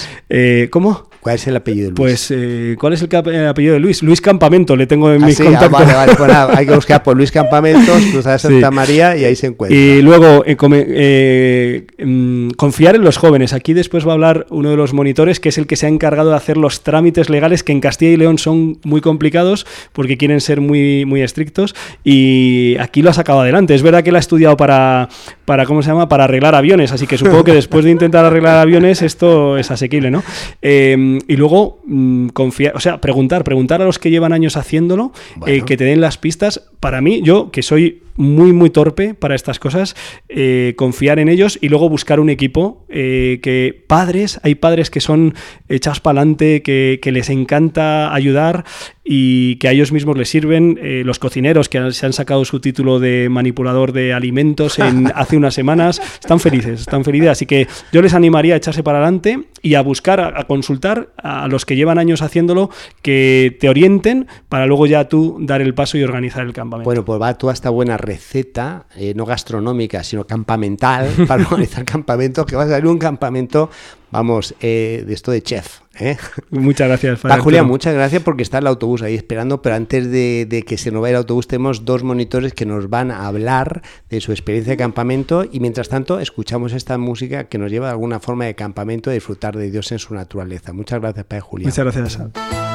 ¿Cómo? 0.70 1.13
¿Cuál 1.24 1.36
es 1.36 1.46
el 1.46 1.56
apellido 1.56 1.86
de 1.86 1.90
Luis? 1.92 1.96
Pues, 1.98 2.30
eh, 2.32 2.76
¿cuál 2.78 2.92
es 2.92 3.00
el, 3.00 3.08
el 3.34 3.46
apellido 3.46 3.72
de 3.72 3.80
Luis? 3.80 4.02
Luis 4.02 4.20
Campamento, 4.20 4.76
le 4.76 4.86
tengo 4.86 5.10
en 5.10 5.22
Ah, 5.22 5.26
mis 5.26 5.36
sí, 5.38 5.42
ah, 5.44 5.46
contactos. 5.58 5.72
vale, 5.72 5.94
vale, 5.94 6.14
pues 6.16 6.30
nada, 6.30 6.52
hay 6.58 6.66
que 6.66 6.74
buscar 6.74 7.02
por 7.02 7.16
Luis 7.16 7.32
Campamentos, 7.32 8.02
cruzar 8.12 8.38
Santa 8.38 8.68
Sí. 8.68 8.74
María 8.74 9.16
y 9.16 9.24
ahí 9.24 9.34
se 9.34 9.46
encuentra. 9.46 9.74
Y 9.78 10.02
luego, 10.02 10.44
eh, 10.44 10.54
come- 10.56 10.84
eh, 10.86 11.86
mm, 12.04 12.50
confiar 12.50 12.94
en 12.96 13.04
los 13.04 13.16
jóvenes. 13.16 13.54
Aquí 13.54 13.72
después 13.72 14.06
va 14.06 14.10
a 14.10 14.12
hablar 14.14 14.46
uno 14.50 14.68
de 14.68 14.76
los 14.76 14.92
monitores, 14.92 15.40
que 15.40 15.48
es 15.48 15.56
el 15.56 15.66
que 15.66 15.76
se 15.76 15.86
ha 15.86 15.88
encargado 15.88 16.28
de 16.28 16.36
hacer 16.36 16.58
los 16.58 16.82
trámites 16.82 17.30
legales, 17.30 17.62
que 17.64 17.72
en 17.72 17.80
Castilla 17.80 18.12
y 18.12 18.16
León 18.18 18.36
son 18.36 18.78
muy 18.84 19.00
complicados 19.00 19.66
porque 19.94 20.18
quieren 20.18 20.42
ser 20.42 20.60
muy, 20.60 21.06
muy 21.06 21.22
estrictos. 21.22 21.74
Y 22.04 22.76
aquí 22.80 23.00
lo 23.00 23.08
ha 23.08 23.14
sacado 23.14 23.40
adelante. 23.40 23.74
Es 23.74 23.82
verdad 23.82 24.02
que 24.04 24.10
él 24.10 24.16
ha 24.16 24.20
estudiado 24.20 24.58
para, 24.58 25.08
para, 25.46 25.64
¿cómo 25.64 25.82
se 25.82 25.88
llama? 25.88 26.06
Para 26.06 26.24
arreglar 26.24 26.54
aviones. 26.54 26.92
Así 26.92 27.06
que 27.06 27.16
supongo 27.16 27.44
que 27.44 27.52
después 27.54 27.82
de 27.86 27.90
intentar 27.92 28.26
arreglar 28.26 28.58
aviones, 28.58 29.00
esto 29.00 29.56
es 29.56 29.70
asequible, 29.70 30.10
¿no? 30.10 30.22
Eh, 30.60 31.13
y 31.26 31.36
luego, 31.36 31.80
mm, 31.86 32.28
confiar, 32.28 32.76
o 32.76 32.80
sea, 32.80 33.00
preguntar, 33.00 33.44
preguntar 33.44 33.82
a 33.82 33.84
los 33.84 33.98
que 33.98 34.10
llevan 34.10 34.32
años 34.32 34.56
haciéndolo, 34.56 35.12
eh, 35.46 35.62
que 35.62 35.76
te 35.76 35.84
den 35.84 36.00
las 36.00 36.18
pistas. 36.18 36.68
Para 36.80 37.00
mí, 37.00 37.22
yo, 37.22 37.50
que 37.50 37.62
soy 37.62 38.03
muy, 38.16 38.52
muy 38.52 38.70
torpe 38.70 39.14
para 39.14 39.34
estas 39.34 39.58
cosas, 39.58 39.96
eh, 40.28 40.74
confiar 40.76 41.18
en 41.18 41.28
ellos 41.28 41.58
y 41.60 41.68
luego 41.68 41.88
buscar 41.88 42.20
un 42.20 42.30
equipo 42.30 42.84
eh, 42.88 43.40
que 43.42 43.84
padres, 43.86 44.40
hay 44.42 44.54
padres 44.54 44.90
que 44.90 45.00
son 45.00 45.34
echados 45.68 46.00
para 46.00 46.20
adelante, 46.20 46.62
que, 46.62 46.98
que 47.02 47.12
les 47.12 47.28
encanta 47.30 48.14
ayudar 48.14 48.64
y 49.06 49.56
que 49.56 49.68
a 49.68 49.72
ellos 49.72 49.92
mismos 49.92 50.16
les 50.16 50.28
sirven. 50.28 50.78
eh, 50.80 51.02
los 51.04 51.18
cocineros 51.18 51.68
que 51.68 51.78
han- 51.78 51.92
se 51.92 52.06
han 52.06 52.12
sacado 52.12 52.44
su 52.44 52.60
título 52.60 53.00
de 53.00 53.28
manipulador 53.30 53.92
de 53.92 54.12
alimentos 54.14 54.78
en, 54.78 55.08
hace 55.14 55.36
unas 55.36 55.54
semanas, 55.54 56.00
están 56.20 56.40
felices, 56.40 56.80
están 56.80 57.04
felices. 57.04 57.28
Así 57.30 57.46
que 57.46 57.66
yo 57.92 58.00
les 58.00 58.14
animaría 58.14 58.54
a 58.54 58.56
echarse 58.56 58.82
para 58.82 58.98
adelante 58.98 59.40
y 59.60 59.74
a 59.74 59.82
buscar, 59.82 60.20
a, 60.20 60.40
a 60.40 60.44
consultar 60.44 61.10
a 61.16 61.48
los 61.48 61.66
que 61.66 61.76
llevan 61.76 61.98
años 61.98 62.22
haciéndolo, 62.22 62.70
que 63.02 63.56
te 63.60 63.68
orienten 63.68 64.26
para 64.48 64.66
luego 64.66 64.86
ya 64.86 65.08
tú 65.08 65.36
dar 65.40 65.60
el 65.60 65.74
paso 65.74 65.98
y 65.98 66.02
organizar 66.02 66.44
el 66.46 66.52
campamento. 66.52 66.84
Bueno, 66.86 67.04
pues 67.04 67.20
va 67.20 67.34
toda 67.36 67.52
esta 67.52 67.70
buena 67.70 67.96
receta, 68.04 68.86
eh, 68.96 69.14
no 69.14 69.24
gastronómica, 69.24 70.04
sino 70.04 70.26
campamental, 70.26 71.08
para 71.28 71.44
organizar 71.44 71.84
campamentos, 71.84 72.46
que 72.46 72.56
va 72.56 72.64
a 72.64 72.68
salir 72.68 72.86
un 72.86 72.98
campamento, 72.98 73.70
vamos, 74.10 74.54
eh, 74.60 75.04
de 75.06 75.14
esto 75.14 75.30
de 75.30 75.42
chef. 75.42 75.80
¿eh? 75.98 76.16
Muchas 76.50 76.88
gracias, 76.88 77.20
Padre 77.20 77.40
Julia, 77.40 77.62
muchas 77.62 77.94
gracias 77.94 78.22
porque 78.22 78.42
está 78.42 78.58
el 78.58 78.66
autobús 78.66 79.02
ahí 79.02 79.14
esperando, 79.14 79.62
pero 79.62 79.74
antes 79.74 80.10
de, 80.10 80.46
de 80.48 80.62
que 80.62 80.78
se 80.78 80.90
nos 80.90 81.02
vaya 81.02 81.12
el 81.12 81.18
autobús 81.18 81.46
tenemos 81.48 81.84
dos 81.84 82.02
monitores 82.02 82.52
que 82.52 82.66
nos 82.66 82.90
van 82.90 83.10
a 83.10 83.26
hablar 83.26 83.82
de 84.10 84.20
su 84.20 84.32
experiencia 84.32 84.72
de 84.72 84.76
campamento 84.76 85.44
y 85.50 85.60
mientras 85.60 85.88
tanto 85.88 86.20
escuchamos 86.20 86.72
esta 86.72 86.98
música 86.98 87.44
que 87.44 87.58
nos 87.58 87.70
lleva 87.70 87.86
de 87.86 87.92
alguna 87.92 88.20
forma 88.20 88.44
de 88.44 88.54
campamento 88.54 89.10
a 89.10 89.12
disfrutar 89.12 89.56
de 89.56 89.70
Dios 89.70 89.90
en 89.92 89.98
su 89.98 90.14
naturaleza. 90.14 90.72
Muchas 90.72 91.00
gracias, 91.00 91.24
Padre 91.26 91.40
Julia. 91.40 91.68
Muchas 91.68 91.84
gracias. 91.84 92.73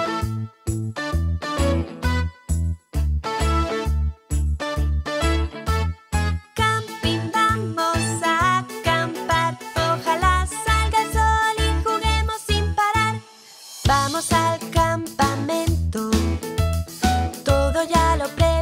Lo 18.19 18.27
preparé. 18.35 18.58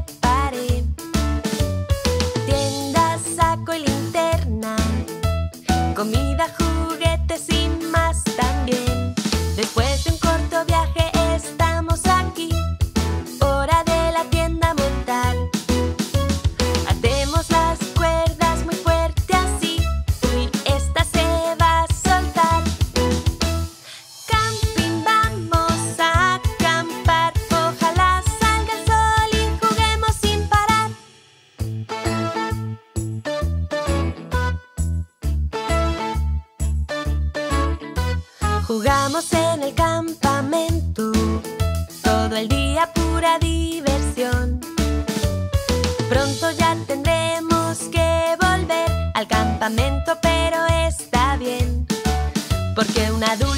Porque 52.77 53.11
un 53.11 53.23
adulto 53.23 53.56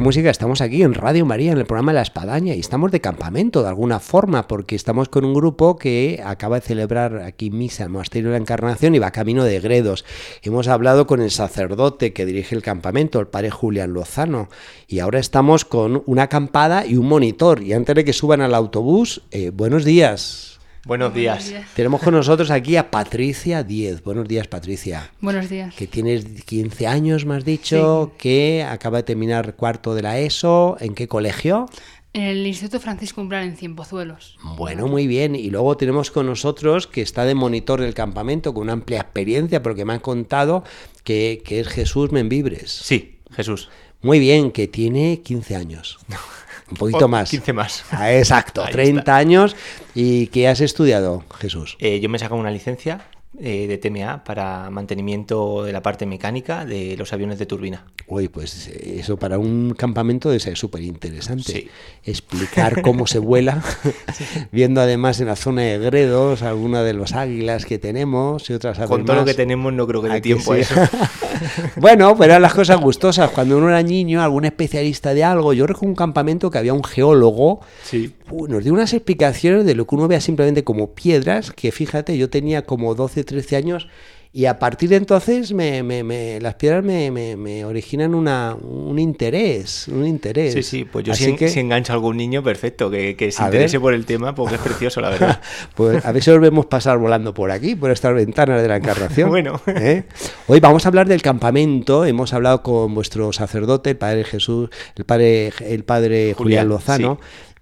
música 0.00 0.30
estamos 0.30 0.60
aquí 0.60 0.82
en 0.82 0.94
Radio 0.94 1.24
María, 1.26 1.52
en 1.52 1.58
el 1.58 1.66
programa 1.66 1.92
La 1.92 2.02
Espadaña, 2.02 2.54
y 2.54 2.60
estamos 2.60 2.90
de 2.92 3.00
campamento 3.00 3.62
de 3.62 3.68
alguna 3.68 4.00
forma, 4.00 4.46
porque 4.46 4.76
estamos 4.76 5.08
con 5.08 5.24
un 5.24 5.34
grupo 5.34 5.76
que 5.76 6.22
acaba 6.24 6.60
de 6.60 6.66
celebrar 6.66 7.18
aquí 7.22 7.50
misa 7.50 7.84
el 7.84 7.90
Monasterio 7.90 8.28
de 8.28 8.32
la 8.32 8.42
Encarnación 8.42 8.94
y 8.94 8.98
va 8.98 9.10
camino 9.10 9.44
de 9.44 9.60
Gredos. 9.60 10.04
Hemos 10.42 10.68
hablado 10.68 11.06
con 11.06 11.20
el 11.20 11.30
sacerdote 11.30 12.12
que 12.12 12.26
dirige 12.26 12.54
el 12.54 12.62
campamento, 12.62 13.18
el 13.20 13.28
padre 13.28 13.50
Julián 13.50 13.92
Lozano, 13.92 14.48
y 14.86 15.00
ahora 15.00 15.18
estamos 15.18 15.64
con 15.64 16.02
una 16.06 16.24
acampada 16.24 16.86
y 16.86 16.96
un 16.96 17.06
monitor. 17.06 17.62
Y 17.62 17.72
antes 17.72 17.94
de 17.94 18.04
que 18.04 18.12
suban 18.12 18.40
al 18.40 18.54
autobús, 18.54 19.22
eh, 19.30 19.50
buenos 19.50 19.84
días. 19.84 20.57
Buenos 20.88 21.12
días. 21.12 21.52
Tenemos 21.74 22.00
con 22.00 22.14
nosotros 22.14 22.50
aquí 22.50 22.76
a 22.76 22.90
Patricia 22.90 23.62
Diez. 23.62 24.02
Buenos 24.02 24.26
días, 24.26 24.48
Patricia. 24.48 25.10
Buenos 25.20 25.50
días. 25.50 25.74
Que 25.74 25.86
tienes 25.86 26.24
15 26.24 26.86
años, 26.86 27.26
me 27.26 27.36
has 27.36 27.44
dicho, 27.44 28.12
que 28.16 28.66
acaba 28.66 28.96
de 28.96 29.02
terminar 29.02 29.54
cuarto 29.54 29.94
de 29.94 30.00
la 30.00 30.18
ESO. 30.18 30.78
¿En 30.80 30.94
qué 30.94 31.06
colegio? 31.06 31.66
En 32.14 32.22
el 32.22 32.46
Instituto 32.46 32.80
Francisco 32.80 33.20
Umbral 33.20 33.44
en 33.44 33.58
Cienpozuelos. 33.58 34.38
Bueno, 34.56 34.86
muy 34.88 35.06
bien. 35.06 35.36
Y 35.36 35.50
luego 35.50 35.76
tenemos 35.76 36.10
con 36.10 36.24
nosotros 36.24 36.86
que 36.86 37.02
está 37.02 37.26
de 37.26 37.34
monitor 37.34 37.82
del 37.82 37.92
campamento 37.92 38.54
con 38.54 38.62
una 38.62 38.72
amplia 38.72 39.00
experiencia, 39.00 39.62
porque 39.62 39.84
me 39.84 39.92
han 39.92 40.00
contado 40.00 40.64
que, 41.04 41.42
que 41.44 41.60
es 41.60 41.68
Jesús 41.68 42.12
Membibres. 42.12 42.72
Sí, 42.72 43.18
Jesús. 43.32 43.68
Muy 44.00 44.20
bien, 44.20 44.52
que 44.52 44.68
tiene 44.68 45.20
15 45.20 45.54
años. 45.54 45.98
Un 46.70 46.76
poquito 46.76 47.06
O 47.06 47.08
más. 47.08 47.30
15 47.30 47.52
más. 47.52 47.84
Ah, 47.90 48.12
exacto, 48.12 48.62
Ahí 48.66 48.72
30 48.72 49.00
está. 49.00 49.16
años. 49.16 49.56
¿Y 49.94 50.26
qué 50.28 50.48
has 50.48 50.60
estudiado, 50.60 51.24
Jesús? 51.38 51.76
Eh, 51.80 52.00
yo 52.00 52.08
me 52.08 52.16
he 52.16 52.18
sacado 52.20 52.40
una 52.40 52.50
licencia 52.50 53.06
eh, 53.40 53.66
de 53.68 53.78
TMA 53.78 54.24
para 54.24 54.68
mantenimiento 54.70 55.62
de 55.62 55.72
la 55.72 55.80
parte 55.82 56.06
mecánica 56.06 56.64
de 56.64 56.96
los 56.96 57.12
aviones 57.12 57.38
de 57.38 57.46
turbina. 57.46 57.84
Uy, 58.06 58.28
pues 58.28 58.68
eh, 58.68 58.96
eso 59.00 59.16
para 59.18 59.38
un 59.38 59.74
campamento 59.74 60.28
debe 60.30 60.40
ser 60.40 60.56
súper 60.56 60.82
interesante. 60.82 61.52
Sí. 61.52 61.68
Explicar 62.04 62.82
cómo 62.82 63.06
se 63.06 63.18
vuela, 63.18 63.62
viendo 64.52 64.80
además 64.80 65.20
en 65.20 65.26
la 65.26 65.36
zona 65.36 65.62
de 65.62 65.78
Gredos 65.78 66.42
alguna 66.42 66.82
de 66.82 66.94
los 66.94 67.12
águilas 67.12 67.64
que 67.66 67.78
tenemos 67.78 68.48
y 68.50 68.54
otras 68.54 68.78
aves 68.78 68.90
Con 68.90 69.04
todo 69.04 69.16
lo 69.16 69.24
que 69.24 69.34
tenemos 69.34 69.72
no 69.72 69.86
creo 69.86 70.02
que 70.02 70.08
¿A 70.10 70.14
dé 70.14 70.18
que 70.20 70.22
tiempo 70.22 70.52
a 70.52 70.56
sí? 70.56 70.62
eso. 70.62 70.74
bueno, 71.76 72.14
pero 72.16 72.32
eran 72.32 72.42
las 72.42 72.54
cosas 72.54 72.80
gustosas. 72.80 73.30
Cuando 73.30 73.56
uno 73.58 73.68
era 73.68 73.82
niño, 73.82 74.22
algún 74.22 74.44
especialista 74.44 75.14
de 75.14 75.24
algo, 75.24 75.52
yo 75.52 75.66
recuerdo 75.66 75.88
un 75.88 75.94
campamento 75.96 76.50
que 76.50 76.58
había 76.58 76.72
un 76.74 76.84
geólogo, 76.84 77.60
Sí. 77.82 78.14
uy, 78.30 78.48
nos 78.48 78.64
dio 78.64 78.72
unas 78.72 78.92
explicaciones 78.92 79.64
de 79.64 79.74
lo 79.74 79.86
que 79.86 79.94
uno 79.94 80.08
vea 80.08 80.20
simplemente 80.20 80.64
como 80.64 80.94
piedras, 80.94 81.52
que 81.52 81.72
fíjate, 81.72 82.16
yo 82.18 82.30
tenía 82.30 82.62
como 82.62 82.94
12, 82.94 83.24
13 83.24 83.56
años. 83.56 83.88
Y 84.30 84.44
a 84.44 84.58
partir 84.58 84.90
de 84.90 84.96
entonces 84.96 85.52
me, 85.54 85.82
me- 85.82 86.04
me- 86.04 86.38
las 86.40 86.54
piedras 86.56 86.84
me, 86.84 87.10
me- 87.10 87.34
me 87.36 87.64
originan 87.64 88.14
una, 88.14 88.54
un 88.54 88.98
interés, 88.98 89.88
un 89.88 90.06
interés. 90.06 90.52
Sí, 90.52 90.62
sí, 90.62 90.84
pues 90.84 91.04
yo 91.06 91.12
Así 91.14 91.24
si, 91.24 91.36
que, 91.36 91.48
si 91.48 91.60
engancho 91.60 91.92
a 91.92 91.94
algún 91.94 92.18
niño, 92.18 92.42
perfecto, 92.42 92.90
que, 92.90 93.16
que 93.16 93.32
se 93.32 93.42
interese 93.42 93.78
ver. 93.78 93.82
por 93.82 93.94
el 93.94 94.04
tema, 94.04 94.34
porque 94.34 94.56
es 94.56 94.60
precioso, 94.60 95.00
la 95.00 95.10
verdad. 95.10 95.40
pues 95.74 96.04
a 96.04 96.12
si 96.20 96.30
os 96.30 96.40
vemos 96.40 96.66
pasar 96.66 96.98
volando 96.98 97.32
por 97.32 97.50
aquí, 97.50 97.74
por 97.74 97.90
estas 97.90 98.14
ventanas 98.14 98.60
de 98.62 98.68
la 98.68 98.76
encarnación. 98.76 99.28
Bueno. 99.38 99.60
¿eh? 99.66 100.04
Hoy 100.46 100.60
vamos 100.60 100.84
a 100.84 100.88
hablar 100.88 101.08
del 101.08 101.22
campamento. 101.22 102.04
Hemos 102.04 102.32
hablado 102.34 102.62
con 102.62 102.94
vuestro 102.94 103.32
sacerdote, 103.32 103.90
el 103.90 103.96
padre 103.96 104.24
Jesús, 104.24 104.68
el 104.96 105.04
padre, 105.04 105.52
el 105.60 105.84
padre 105.84 106.34
Julián 106.34 106.66
Julián, 106.66 106.68
Lozano. 106.68 107.20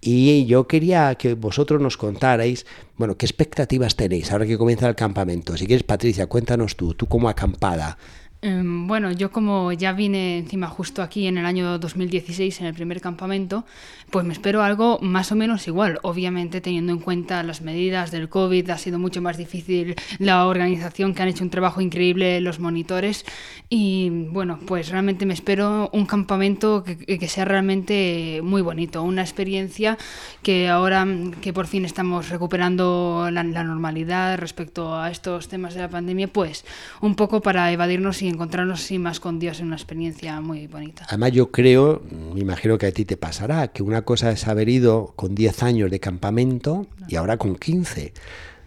Y 0.09 0.45
yo 0.45 0.69
quería 0.69 1.15
que 1.15 1.33
vosotros 1.33 1.81
nos 1.81 1.97
contarais, 1.97 2.65
bueno, 2.95 3.17
qué 3.17 3.25
expectativas 3.25 3.97
tenéis 3.97 4.31
ahora 4.31 4.45
que 4.45 4.57
comienza 4.57 4.87
el 4.87 4.95
campamento. 4.95 5.57
Si 5.57 5.67
quieres, 5.67 5.83
Patricia, 5.83 6.27
cuéntanos 6.27 6.77
tú, 6.77 6.93
tú 6.93 7.07
como 7.07 7.27
acampada. 7.27 7.97
Em, 8.41 8.87
Bueno, 8.87 9.11
yo 9.11 9.31
como 9.31 9.73
ya 9.73 9.91
vine 9.93 10.37
encima 10.37 10.67
justo 10.67 11.01
aquí 11.01 11.27
en 11.27 11.37
el 11.37 11.45
año 11.45 11.77
2016 11.79 12.61
en 12.61 12.67
el 12.67 12.73
primer 12.73 13.01
campamento, 13.01 13.65
pues 14.11 14.25
me 14.25 14.31
espero 14.31 14.61
algo 14.63 14.99
más 15.01 15.31
o 15.31 15.35
menos 15.35 15.67
igual. 15.67 15.99
Obviamente 16.03 16.61
teniendo 16.61 16.93
en 16.93 16.99
cuenta 16.99 17.43
las 17.43 17.61
medidas 17.61 18.11
del 18.11 18.29
COVID 18.29 18.69
ha 18.69 18.77
sido 18.77 18.99
mucho 18.99 19.21
más 19.21 19.37
difícil 19.37 19.95
la 20.19 20.45
organización 20.47 21.13
que 21.13 21.23
han 21.23 21.29
hecho 21.29 21.43
un 21.43 21.49
trabajo 21.49 21.81
increíble 21.81 22.39
los 22.39 22.59
monitores 22.59 23.25
y 23.69 24.09
bueno, 24.09 24.59
pues 24.65 24.89
realmente 24.89 25.25
me 25.25 25.33
espero 25.33 25.89
un 25.91 26.05
campamento 26.05 26.83
que, 26.83 27.27
sea 27.27 27.43
realmente 27.43 28.39
muy 28.43 28.61
bonito, 28.61 29.03
una 29.03 29.21
experiencia 29.21 29.97
que 30.43 30.69
ahora 30.69 31.05
que 31.41 31.51
por 31.51 31.67
fin 31.67 31.83
estamos 31.83 32.29
recuperando 32.29 33.29
la, 33.31 33.43
la 33.43 33.63
normalidad 33.63 34.37
respecto 34.37 34.95
a 34.95 35.11
estos 35.11 35.49
temas 35.49 35.73
de 35.73 35.81
la 35.81 35.89
pandemia, 35.89 36.27
pues 36.27 36.63
un 37.01 37.15
poco 37.15 37.41
para 37.41 37.71
evadirnos 37.71 38.21
y 38.21 38.26
encontrarnos 38.27 38.81
sin 38.81 39.01
más 39.01 39.19
con 39.19 39.39
Dios 39.39 39.59
en 39.59 39.67
una 39.67 39.75
experiencia 39.75 40.39
muy 40.41 40.67
bonita. 40.67 41.05
Además 41.07 41.31
yo 41.31 41.51
creo, 41.51 42.01
me 42.33 42.41
imagino 42.41 42.77
que 42.77 42.87
a 42.87 42.91
ti 42.91 43.05
te 43.05 43.17
pasará, 43.17 43.69
que 43.69 43.83
una 43.83 44.03
cosa 44.03 44.31
es 44.31 44.47
haber 44.47 44.69
ido 44.69 45.13
con 45.15 45.35
10 45.35 45.63
años 45.63 45.91
de 45.91 45.99
campamento 45.99 46.87
y 47.07 47.15
ahora 47.15 47.37
con 47.37 47.55
15. 47.55 48.13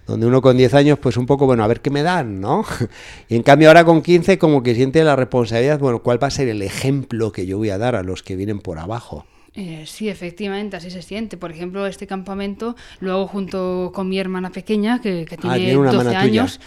Donde 0.06 0.26
uno 0.26 0.42
con 0.42 0.56
10 0.56 0.74
años, 0.74 0.98
pues 0.98 1.16
un 1.16 1.26
poco, 1.26 1.46
bueno, 1.46 1.62
a 1.62 1.68
ver 1.68 1.80
qué 1.80 1.90
me 1.90 2.02
dan, 2.02 2.40
¿no? 2.40 2.64
Y 3.28 3.36
en 3.36 3.42
cambio 3.42 3.68
ahora 3.68 3.84
con 3.84 4.02
15 4.02 4.38
como 4.38 4.62
que 4.62 4.74
siente 4.74 5.04
la 5.04 5.14
responsabilidad, 5.14 5.78
bueno, 5.78 6.02
¿cuál 6.02 6.22
va 6.22 6.26
a 6.26 6.30
ser 6.30 6.48
el 6.48 6.62
ejemplo 6.62 7.30
que 7.30 7.46
yo 7.46 7.58
voy 7.58 7.70
a 7.70 7.78
dar 7.78 7.94
a 7.94 8.02
los 8.02 8.22
que 8.22 8.36
vienen 8.36 8.58
por 8.58 8.78
abajo? 8.78 9.24
Eh, 9.52 9.83
sí, 9.85 10.09
efectivamente, 10.09 10.76
así 10.76 10.90
se 10.90 11.02
siente. 11.02 11.37
Por 11.37 11.50
ejemplo, 11.50 11.85
este 11.87 12.07
campamento 12.07 12.76
lo 13.00 13.12
hago 13.12 13.26
junto 13.26 13.90
con 13.92 14.09
mi 14.09 14.19
hermana 14.19 14.50
pequeña, 14.50 15.00
que, 15.00 15.25
que 15.25 15.37
tiene, 15.37 15.54
Ah, 15.54 15.59
tiene 15.59 15.76
una 15.76 15.90
12 15.90 15.99
hermana 16.09 16.23
tuya. 16.26 16.40
años. 16.42 16.61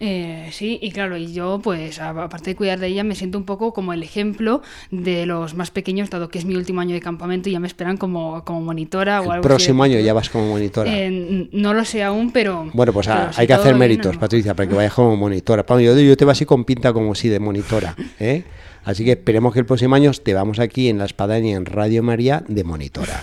Eh, 0.00 0.48
sí, 0.50 0.78
y 0.80 0.90
claro, 0.90 1.16
y 1.18 1.32
yo, 1.34 1.60
pues, 1.62 2.00
aparte 2.00 2.50
de 2.50 2.56
cuidar 2.56 2.78
de 2.80 2.86
ella, 2.86 3.04
me 3.04 3.14
siento 3.14 3.36
un 3.36 3.44
poco 3.44 3.72
como 3.74 3.92
el 3.92 4.02
ejemplo 4.02 4.62
de 4.90 5.26
los 5.26 5.54
más 5.54 5.70
pequeños, 5.70 6.08
dado 6.08 6.28
que 6.30 6.38
es 6.38 6.46
mi 6.46 6.56
último 6.56 6.80
año 6.80 6.94
de 6.94 7.00
campamento 7.00 7.48
y 7.48 7.52
ya 7.52 7.60
me 7.60 7.66
esperan 7.66 7.98
como, 7.98 8.42
como 8.44 8.62
monitora 8.62 9.20
o 9.20 9.30
algo 9.30 9.42
próximo 9.42 9.84
así. 9.84 9.92
año 9.92 10.00
ya 10.02 10.14
vas 10.14 10.30
como 10.30 10.48
monitora. 10.48 10.90
Eh, 10.90 11.48
no 11.52 11.74
lo 11.74 11.84
sé 11.84 12.02
aún, 12.02 12.30
pero. 12.32 12.70
Bueno, 12.72 12.92
pues 12.94 13.06
ah, 13.08 13.30
si 13.34 13.42
hay 13.42 13.46
que 13.46 13.52
hacer 13.52 13.74
méritos, 13.74 14.14
no. 14.14 14.20
Patricia, 14.20 14.54
para 14.54 14.68
que 14.68 14.74
vayas 14.74 14.94
como 14.94 15.14
monitora. 15.16 15.64
Pablo, 15.66 15.82
yo, 15.84 15.98
yo 16.00 16.16
te 16.16 16.24
veo 16.24 16.32
así 16.32 16.46
con 16.46 16.64
pinta 16.64 16.92
como 16.94 17.14
si 17.14 17.28
de 17.28 17.38
monitora, 17.38 17.94
¿eh? 18.18 18.44
Así 18.84 19.04
que 19.04 19.12
esperemos 19.12 19.52
que 19.52 19.60
el 19.60 19.66
próximo 19.66 19.94
año 19.94 20.10
te 20.12 20.34
vamos 20.34 20.58
aquí 20.58 20.88
en 20.88 20.98
La 20.98 21.04
Espadaña, 21.06 21.56
en 21.56 21.64
Radio 21.66 22.02
María, 22.02 22.44
de 22.48 22.64
monitora. 22.64 23.22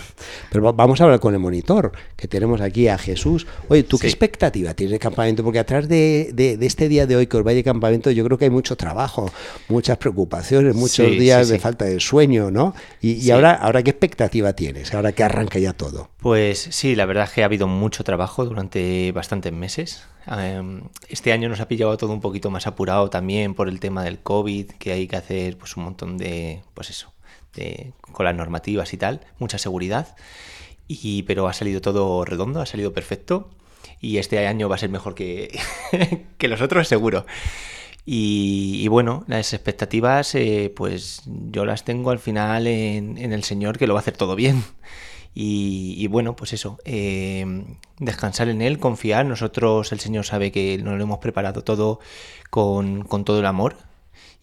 Pero 0.50 0.64
va- 0.64 0.72
vamos 0.72 1.00
a 1.00 1.04
hablar 1.04 1.20
con 1.20 1.34
el 1.34 1.40
monitor, 1.40 1.92
que 2.16 2.28
tenemos 2.28 2.60
aquí 2.60 2.88
a 2.88 2.98
Jesús. 2.98 3.46
Oye, 3.68 3.82
¿tú 3.84 3.98
qué 3.98 4.06
expectativa 4.08 4.74
tienes 4.74 4.92
de 4.92 4.98
campamento? 4.98 5.44
Porque 5.44 5.58
atrás 5.58 5.88
de, 5.88 6.30
de- 6.34 6.56
de 6.56 6.66
este 6.66 6.88
día 6.88 7.06
de 7.06 7.16
hoy 7.16 7.26
que 7.26 7.36
os 7.36 7.44
vaya 7.44 7.56
de 7.56 7.64
campamento, 7.64 8.10
yo 8.10 8.24
creo 8.24 8.38
que 8.38 8.46
hay 8.46 8.50
mucho 8.50 8.76
trabajo, 8.76 9.30
muchas 9.68 9.98
preocupaciones, 9.98 10.74
muchos 10.74 11.06
Sí, 11.06 11.18
días 11.18 11.46
sí, 11.46 11.52
de 11.54 11.58
falta 11.58 11.84
de 11.84 12.00
sueño, 12.00 12.50
¿no? 12.50 12.74
Y, 13.00 13.12
y 13.12 13.30
ahora, 13.30 13.52
ahora, 13.54 13.82
¿qué 13.82 13.90
expectativa 13.90 14.52
tienes? 14.54 14.92
Ahora 14.94 15.12
que 15.12 15.22
arranca 15.22 15.58
ya 15.58 15.72
todo. 15.72 16.10
Pues 16.20 16.66
sí, 16.70 16.94
la 16.94 17.06
verdad 17.06 17.24
es 17.24 17.30
que 17.30 17.42
ha 17.42 17.46
habido 17.46 17.66
mucho 17.68 18.04
trabajo 18.04 18.44
durante 18.44 19.12
bastantes 19.12 19.52
meses. 19.52 20.02
Em, 20.26 20.82
Este 21.08 21.32
año 21.32 21.48
nos 21.48 21.60
ha 21.60 21.68
pillado 21.68 21.96
todo 21.96 22.12
un 22.12 22.20
poquito 22.20 22.50
más 22.50 22.66
apurado 22.66 23.10
también 23.10 23.54
por 23.54 23.68
el 23.68 23.80
tema 23.80 24.04
del 24.04 24.20
COVID, 24.20 24.72
que 24.78 24.92
hay 24.92 25.06
que 25.08 25.16
hacer 25.16 25.56
pues 25.58 25.76
un 25.76 25.84
montón 25.84 26.18
de, 26.18 26.62
pues 26.74 26.90
eso, 26.90 27.12
de, 27.54 27.92
con 28.12 28.24
las 28.24 28.34
normativas 28.34 28.92
y 28.92 28.96
tal, 28.96 29.20
mucha 29.38 29.58
seguridad. 29.58 30.14
Y, 30.88 31.22
pero 31.24 31.48
ha 31.48 31.52
salido 31.52 31.80
todo 31.80 32.24
redondo, 32.24 32.60
ha 32.60 32.66
salido 32.66 32.92
perfecto. 32.92 33.50
Y 34.00 34.18
este 34.18 34.46
año 34.46 34.68
va 34.68 34.74
a 34.76 34.78
ser 34.78 34.90
mejor 34.90 35.14
que, 35.14 35.58
que 36.38 36.48
los 36.48 36.60
otros, 36.60 36.88
seguro. 36.88 37.24
Y, 38.04 38.80
y 38.82 38.88
bueno, 38.88 39.24
las 39.28 39.52
expectativas, 39.54 40.34
eh, 40.34 40.72
pues 40.74 41.22
yo 41.26 41.64
las 41.64 41.84
tengo 41.84 42.10
al 42.10 42.18
final 42.18 42.66
en, 42.66 43.16
en 43.16 43.32
el 43.32 43.44
Señor 43.44 43.78
que 43.78 43.86
lo 43.86 43.94
va 43.94 44.00
a 44.00 44.02
hacer 44.02 44.16
todo 44.16 44.34
bien. 44.34 44.62
Y, 45.34 45.94
y 45.98 46.06
bueno, 46.08 46.36
pues 46.36 46.52
eso, 46.52 46.78
eh, 46.84 47.46
descansar 48.04 48.48
en 48.48 48.62
Él, 48.62 48.78
confiar. 48.78 49.26
Nosotros, 49.26 49.92
el 49.92 50.00
Señor 50.00 50.24
sabe 50.24 50.52
que 50.52 50.78
nos 50.78 50.96
lo 50.96 51.02
hemos 51.02 51.18
preparado 51.18 51.62
todo 51.62 52.00
con, 52.50 53.04
con 53.04 53.24
todo 53.24 53.40
el 53.40 53.46
amor. 53.46 53.76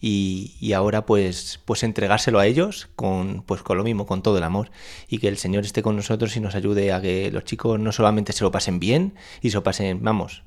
Y, 0.02 0.56
y 0.60 0.72
ahora 0.72 1.04
pues, 1.04 1.60
pues 1.66 1.82
entregárselo 1.82 2.38
a 2.38 2.46
ellos 2.46 2.88
con, 2.96 3.42
pues 3.42 3.62
con 3.62 3.76
lo 3.76 3.84
mismo, 3.84 4.06
con 4.06 4.22
todo 4.22 4.38
el 4.38 4.44
amor. 4.44 4.70
Y 5.08 5.18
que 5.18 5.28
el 5.28 5.36
Señor 5.36 5.64
esté 5.64 5.82
con 5.82 5.96
nosotros 5.96 6.34
y 6.36 6.40
nos 6.40 6.54
ayude 6.54 6.92
a 6.92 7.00
que 7.00 7.30
los 7.30 7.44
chicos 7.44 7.78
no 7.78 7.92
solamente 7.92 8.32
se 8.32 8.44
lo 8.44 8.50
pasen 8.50 8.80
bien 8.80 9.14
y 9.42 9.50
se 9.50 9.56
lo 9.56 9.62
pasen, 9.62 10.02
vamos, 10.02 10.42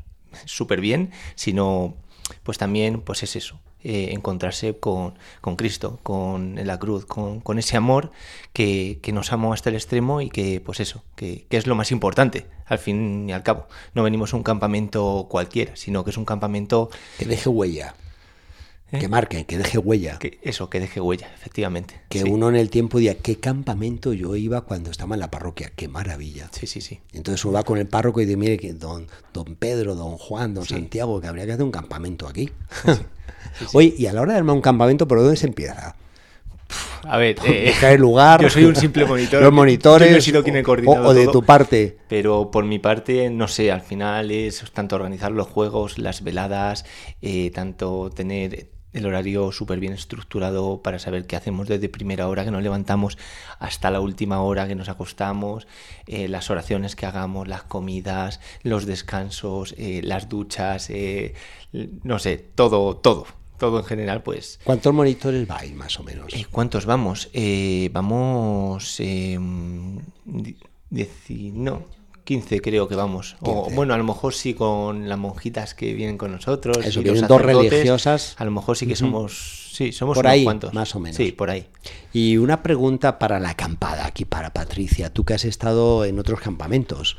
súper 0.45 0.82
bien, 0.82 1.12
sino 1.36 1.95
pues 2.43 2.58
también 2.58 3.02
pues 3.02 3.23
es 3.23 3.36
eso, 3.36 3.60
eh, 3.84 4.10
encontrarse 4.12 4.78
con, 4.78 5.15
con 5.41 5.56
Cristo, 5.56 6.00
con 6.04 6.56
la 6.63 6.80
cruz, 6.80 7.06
con, 7.06 7.41
con 7.41 7.60
ese 7.60 7.78
amor 7.78 8.12
que, 8.54 9.00
que 9.02 9.12
nos 9.12 9.32
amó 9.32 9.54
hasta 9.54 9.69
el 9.69 9.76
extremo 9.76 10.22
y 10.22 10.30
que 10.30 10.62
pues 10.62 10.80
eso, 10.80 11.04
que, 11.15 11.46
que 11.50 11.58
es 11.58 11.67
lo 11.67 11.76
más 11.76 11.91
importante 11.91 12.48
al 12.65 12.80
fin 12.80 13.30
y 13.30 13.34
al 13.34 13.43
cabo. 13.43 13.67
No 13.93 14.04
venimos 14.04 14.34
a 14.34 14.38
un 14.38 14.43
campamento 14.43 15.28
cualquiera, 15.30 15.76
sino 15.76 16.04
que 16.04 16.12
es 16.12 16.17
un 16.17 16.26
campamento 16.26 16.89
Que 17.17 17.26
deje 17.26 17.50
huella. 17.50 17.96
¿Eh? 18.93 18.99
Que 18.99 19.08
marque, 19.10 19.45
que 19.45 19.58
deje 19.58 19.77
huella. 19.79 20.17
que 20.19 20.39
eso, 20.43 20.69
que 20.69 20.79
deje 20.79 21.01
huella, 21.01 21.27
efectivamente. 21.36 21.99
que 22.10 22.21
sí. 22.21 22.29
uno 22.29 22.47
en 22.47 22.56
el 22.56 22.69
tiempo 22.69 22.99
diga, 22.99 23.15
¿qué 23.15 23.39
campamento 23.39 24.13
yo 24.13 24.36
iba 24.36 24.62
cuando 24.62 24.91
estaba 24.91 25.15
en 25.15 25.19
la 25.19 25.32
parroquia? 25.32 25.71
¡Qué 25.75 25.88
maravilla! 25.88 26.47
Sí, 26.51 26.67
sí, 26.67 26.79
sí. 26.79 26.99
Entonces 27.12 27.43
uno 27.43 27.56
va 27.56 27.63
con 27.63 27.77
el 27.79 27.88
párroco 27.88 28.21
y 28.21 28.25
dice, 28.25 28.38
mire, 28.38 28.58
que 28.58 28.73
don, 28.73 29.08
don 29.34 29.56
Pedro, 29.56 29.95
don 29.95 30.17
Juan, 30.17 30.53
don 30.53 30.63
Sí. 30.65 30.75
Santiago, 30.75 31.19
que 31.19 31.27
habría 31.27 31.45
que 31.45 31.53
hacer 31.53 31.65
un 31.65 31.71
campamento 31.71 32.27
aquí. 32.27 32.51
Oye, 33.73 33.93
y 33.97 34.06
a 34.06 34.13
la 34.13 34.21
hora 34.21 34.34
de 34.34 34.39
armar 34.39 34.56
un 34.56 34.62
campamento, 34.62 35.08
¿por 35.08 35.19
dónde 35.19 35.38
se 35.38 35.47
empieza? 35.47 35.95
A 37.03 37.17
ver, 37.17 37.36
eh, 37.45 37.65
Buscar 37.71 37.93
el 37.93 38.01
lugar. 38.01 38.41
yo 38.41 38.49
soy 38.49 38.65
un 38.65 38.75
simple 38.75 39.06
monitor. 39.08 39.41
Los 39.41 39.51
monitores. 39.53 40.08
Yo 40.08 40.13
no 40.13 40.17
he 40.19 40.21
sido 40.21 40.43
quien 40.43 40.56
he 40.56 40.62
o- 40.62 40.63
coordinado 40.63 41.03
o, 41.06 41.10
o 41.10 41.13
de 41.13 41.23
todo. 41.25 41.32
tu 41.34 41.43
parte. 41.43 41.97
Pero 42.08 42.49
por 42.51 42.63
mi 42.65 42.79
parte, 42.79 43.29
no 43.29 43.47
sé, 43.47 43.71
al 43.71 43.82
final 43.82 44.32
es 44.32 44.63
tanto 44.73 44.95
organizar 44.95 45.32
los 45.32 45.47
juegos, 45.47 45.97
las 45.97 46.23
veladas, 46.23 46.86
eh, 47.21 47.51
tanto 47.51 48.10
tener 48.15 48.69
el 48.93 49.06
horario 49.06 49.51
súper 49.51 49.79
bien 49.79 49.93
estructurado 49.93 50.82
para 50.84 50.99
saber 50.99 51.25
qué 51.27 51.36
hacemos 51.36 51.67
desde 51.67 51.89
primera 51.89 52.27
hora 52.27 52.45
que 52.45 52.51
nos 52.51 52.63
levantamos 52.63 53.17
hasta 53.60 53.91
la 53.91 53.99
última 53.99 54.41
hora 54.41 54.67
que 54.67 54.75
nos 54.75 54.88
acostamos, 54.89 55.67
eh, 56.08 56.27
las 56.27 56.49
oraciones 56.49 56.95
que 56.95 57.06
hagamos, 57.06 57.47
las 57.47 57.63
comidas, 57.63 58.39
los 58.63 58.86
descansos, 58.86 59.73
eh, 59.77 60.01
las 60.03 60.29
duchas, 60.29 60.89
eh, 60.89 61.34
no 62.03 62.19
sé, 62.19 62.38
todo, 62.56 62.95
todo, 62.97 63.25
todo 63.58 63.79
en 63.79 63.86
general, 63.86 64.23
pues 64.23 64.60
¿Cuántos 64.63 64.93
monitores 64.93 65.47
vais, 65.47 65.73
más 65.73 65.99
o 65.99 66.03
menos? 66.03 66.32
¿Cuántos 66.51 66.86
vamos? 66.86 67.29
Eh, 67.34 67.89
vamos. 67.91 68.97
Di- 70.25 70.58
dieci- 70.91 71.51
no, 71.53 71.84
15 72.23 72.62
creo 72.62 72.88
que 72.88 72.95
vamos. 72.95 73.36
O 73.41 73.63
15. 73.63 73.75
bueno, 73.75 73.93
a 73.93 73.97
lo 73.97 74.03
mejor 74.03 74.33
sí 74.33 74.53
con 74.53 75.09
las 75.09 75.17
monjitas 75.17 75.73
que 75.73 75.93
vienen 75.93 76.17
con 76.17 76.31
nosotros. 76.31 76.77
Eso, 76.86 77.01
y 77.01 77.03
los 77.03 77.27
dos 77.27 77.41
religiosas. 77.41 78.36
A 78.38 78.45
lo 78.45 78.51
mejor 78.51 78.77
sí 78.77 78.88
que 78.88 78.95
somos. 78.95 79.71
Sí, 79.73 79.91
somos 79.91 80.15
Por 80.15 80.25
unos 80.25 80.33
ahí, 80.33 80.43
cuantos. 80.43 80.73
más 80.73 80.93
o 80.95 80.99
menos. 80.99 81.17
Sí, 81.17 81.31
por 81.31 81.49
ahí. 81.49 81.65
Y 82.13 82.38
una 82.38 82.62
pregunta 82.62 83.17
para 83.17 83.39
la 83.39 83.49
acampada, 83.49 84.05
aquí 84.05 84.23
para 84.23 84.53
Patricia, 84.53 85.12
tú 85.12 85.23
que 85.23 85.33
has 85.33 85.45
estado 85.45 86.05
en 86.05 86.19
otros 86.19 86.39
campamentos. 86.39 87.17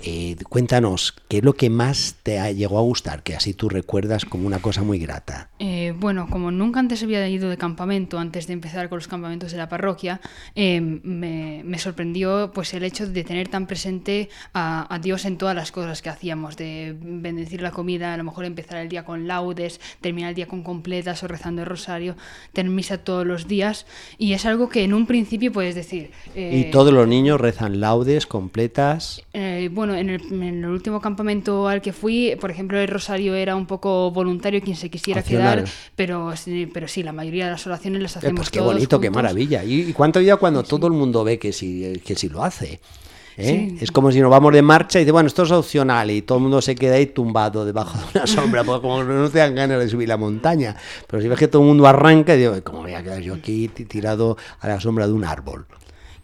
Eh, 0.00 0.36
cuéntanos, 0.48 1.14
¿qué 1.28 1.38
es 1.38 1.44
lo 1.44 1.54
que 1.54 1.70
más 1.70 2.16
te 2.22 2.38
ha 2.38 2.50
llegado 2.52 2.78
a 2.78 2.82
gustar? 2.82 3.22
Que 3.22 3.34
así 3.34 3.54
tú 3.54 3.68
recuerdas 3.68 4.24
como 4.24 4.46
una 4.46 4.58
cosa 4.60 4.82
muy 4.82 4.98
grata. 4.98 5.50
Eh, 5.58 5.94
bueno, 5.96 6.28
como 6.30 6.50
nunca 6.50 6.80
antes 6.80 7.02
había 7.02 7.28
ido 7.28 7.48
de 7.48 7.56
campamento, 7.56 8.18
antes 8.18 8.46
de 8.46 8.52
empezar 8.52 8.88
con 8.88 8.98
los 8.98 9.08
campamentos 9.08 9.52
de 9.52 9.58
la 9.58 9.68
parroquia, 9.68 10.20
eh, 10.54 10.80
me, 10.80 11.62
me 11.64 11.78
sorprendió 11.78 12.50
pues 12.54 12.74
el 12.74 12.84
hecho 12.84 13.06
de 13.06 13.24
tener 13.24 13.48
tan 13.48 13.66
presente 13.66 14.28
a, 14.52 14.92
a 14.94 14.98
Dios 14.98 15.24
en 15.24 15.38
todas 15.38 15.54
las 15.54 15.72
cosas 15.72 16.02
que 16.02 16.08
hacíamos, 16.08 16.56
de 16.56 16.96
bendecir 17.00 17.62
la 17.62 17.70
comida, 17.70 18.14
a 18.14 18.16
lo 18.16 18.24
mejor 18.24 18.44
empezar 18.44 18.78
el 18.78 18.88
día 18.88 19.04
con 19.04 19.26
laudes, 19.26 19.80
terminar 20.00 20.30
el 20.30 20.34
día 20.34 20.46
con 20.46 20.62
completas 20.62 21.22
o 21.22 21.28
rezando 21.28 21.62
el 21.62 21.68
rosario, 21.68 22.16
tener 22.52 22.70
misa 22.70 22.98
todos 22.98 23.26
los 23.26 23.48
días, 23.48 23.86
y 24.18 24.32
es 24.32 24.46
algo 24.46 24.68
que 24.68 24.84
en 24.84 24.94
un 24.94 25.06
principio 25.06 25.52
puedes 25.52 25.74
decir... 25.74 26.10
eh, 26.34 26.64
y 26.66 26.70
todos 26.70 26.92
los 26.92 27.06
niños 27.08 27.40
rezan 27.40 27.80
laudes 27.80 28.26
completas. 28.26 29.22
eh, 29.32 29.68
bueno, 29.86 30.00
en 30.00 30.10
el, 30.10 30.32
en 30.32 30.64
el 30.64 30.70
último 30.70 31.00
campamento 31.00 31.68
al 31.68 31.80
que 31.80 31.92
fui, 31.92 32.36
por 32.40 32.50
ejemplo, 32.50 32.78
el 32.78 32.88
rosario 32.88 33.34
era 33.34 33.54
un 33.54 33.66
poco 33.66 34.10
voluntario 34.10 34.60
quien 34.60 34.76
se 34.76 34.90
quisiera 34.90 35.20
Opcional. 35.20 35.58
quedar, 35.64 35.68
pero, 35.94 36.36
sí- 36.36 36.68
pero 36.72 36.88
sí, 36.88 37.02
la 37.02 37.12
mayoría 37.12 37.44
de 37.46 37.52
las 37.52 37.66
oraciones 37.66 38.02
las 38.02 38.16
Eh, 38.16 38.18
hacemos 38.18 38.36
pues 38.40 38.50
qué 38.50 38.58
todos 38.58 38.74
bonito, 38.74 39.00
qué 39.00 39.10
maravilla. 39.10 39.62
¿Y, 39.64 39.92
cuánto 39.92 40.20
ya 40.20 40.36
cuando 40.36 40.62
todo 40.64 40.86
el 40.88 40.92
mundo 40.92 41.22
ve 41.24 41.38
que 41.38 41.52
sí, 41.52 42.00
que 42.04 42.14
sí 42.16 42.28
lo 42.28 42.42
hace? 42.42 42.80
¿Eh? 43.38 43.68
Sí. 43.78 43.84
Es 43.84 43.92
como 43.92 44.10
si 44.10 44.18
nos 44.20 44.30
vamos 44.30 44.50
de 44.54 44.62
marcha 44.62 44.98
y 44.98 45.02
dice, 45.02 45.12
bueno, 45.12 45.26
esto 45.26 45.42
es 45.42 45.50
opcional 45.50 46.10
y 46.10 46.22
todo 46.22 46.38
el 46.38 46.42
mundo 46.42 46.62
se 46.62 46.74
queda 46.74 46.94
ahí 46.94 47.04
tumbado 47.06 47.66
debajo 47.66 47.98
de 47.98 48.18
una 48.18 48.26
sombra, 48.26 48.64
porque 48.64 48.80
como 48.80 49.04
no 49.04 49.28
te 49.28 49.38
dan 49.40 49.54
ganas 49.54 49.78
de 49.78 49.88
subir 49.90 50.08
la 50.08 50.16
montaña. 50.16 50.74
Pero 51.06 51.22
si 51.22 51.28
ves 51.28 51.38
que 51.38 51.46
todo 51.46 51.60
el 51.62 51.68
mundo 51.68 51.86
arranca, 51.86 52.34
y 52.34 52.38
digo, 52.38 52.54
¿cómo 52.64 52.80
voy 52.82 52.94
a 52.94 53.02
quedar 53.02 53.20
yo 53.20 53.34
aquí 53.34 53.68
ti- 53.68 53.84
tirado 53.84 54.38
a 54.60 54.68
la 54.68 54.80
sombra 54.80 55.06
de 55.06 55.12
un 55.12 55.24
árbol? 55.24 55.66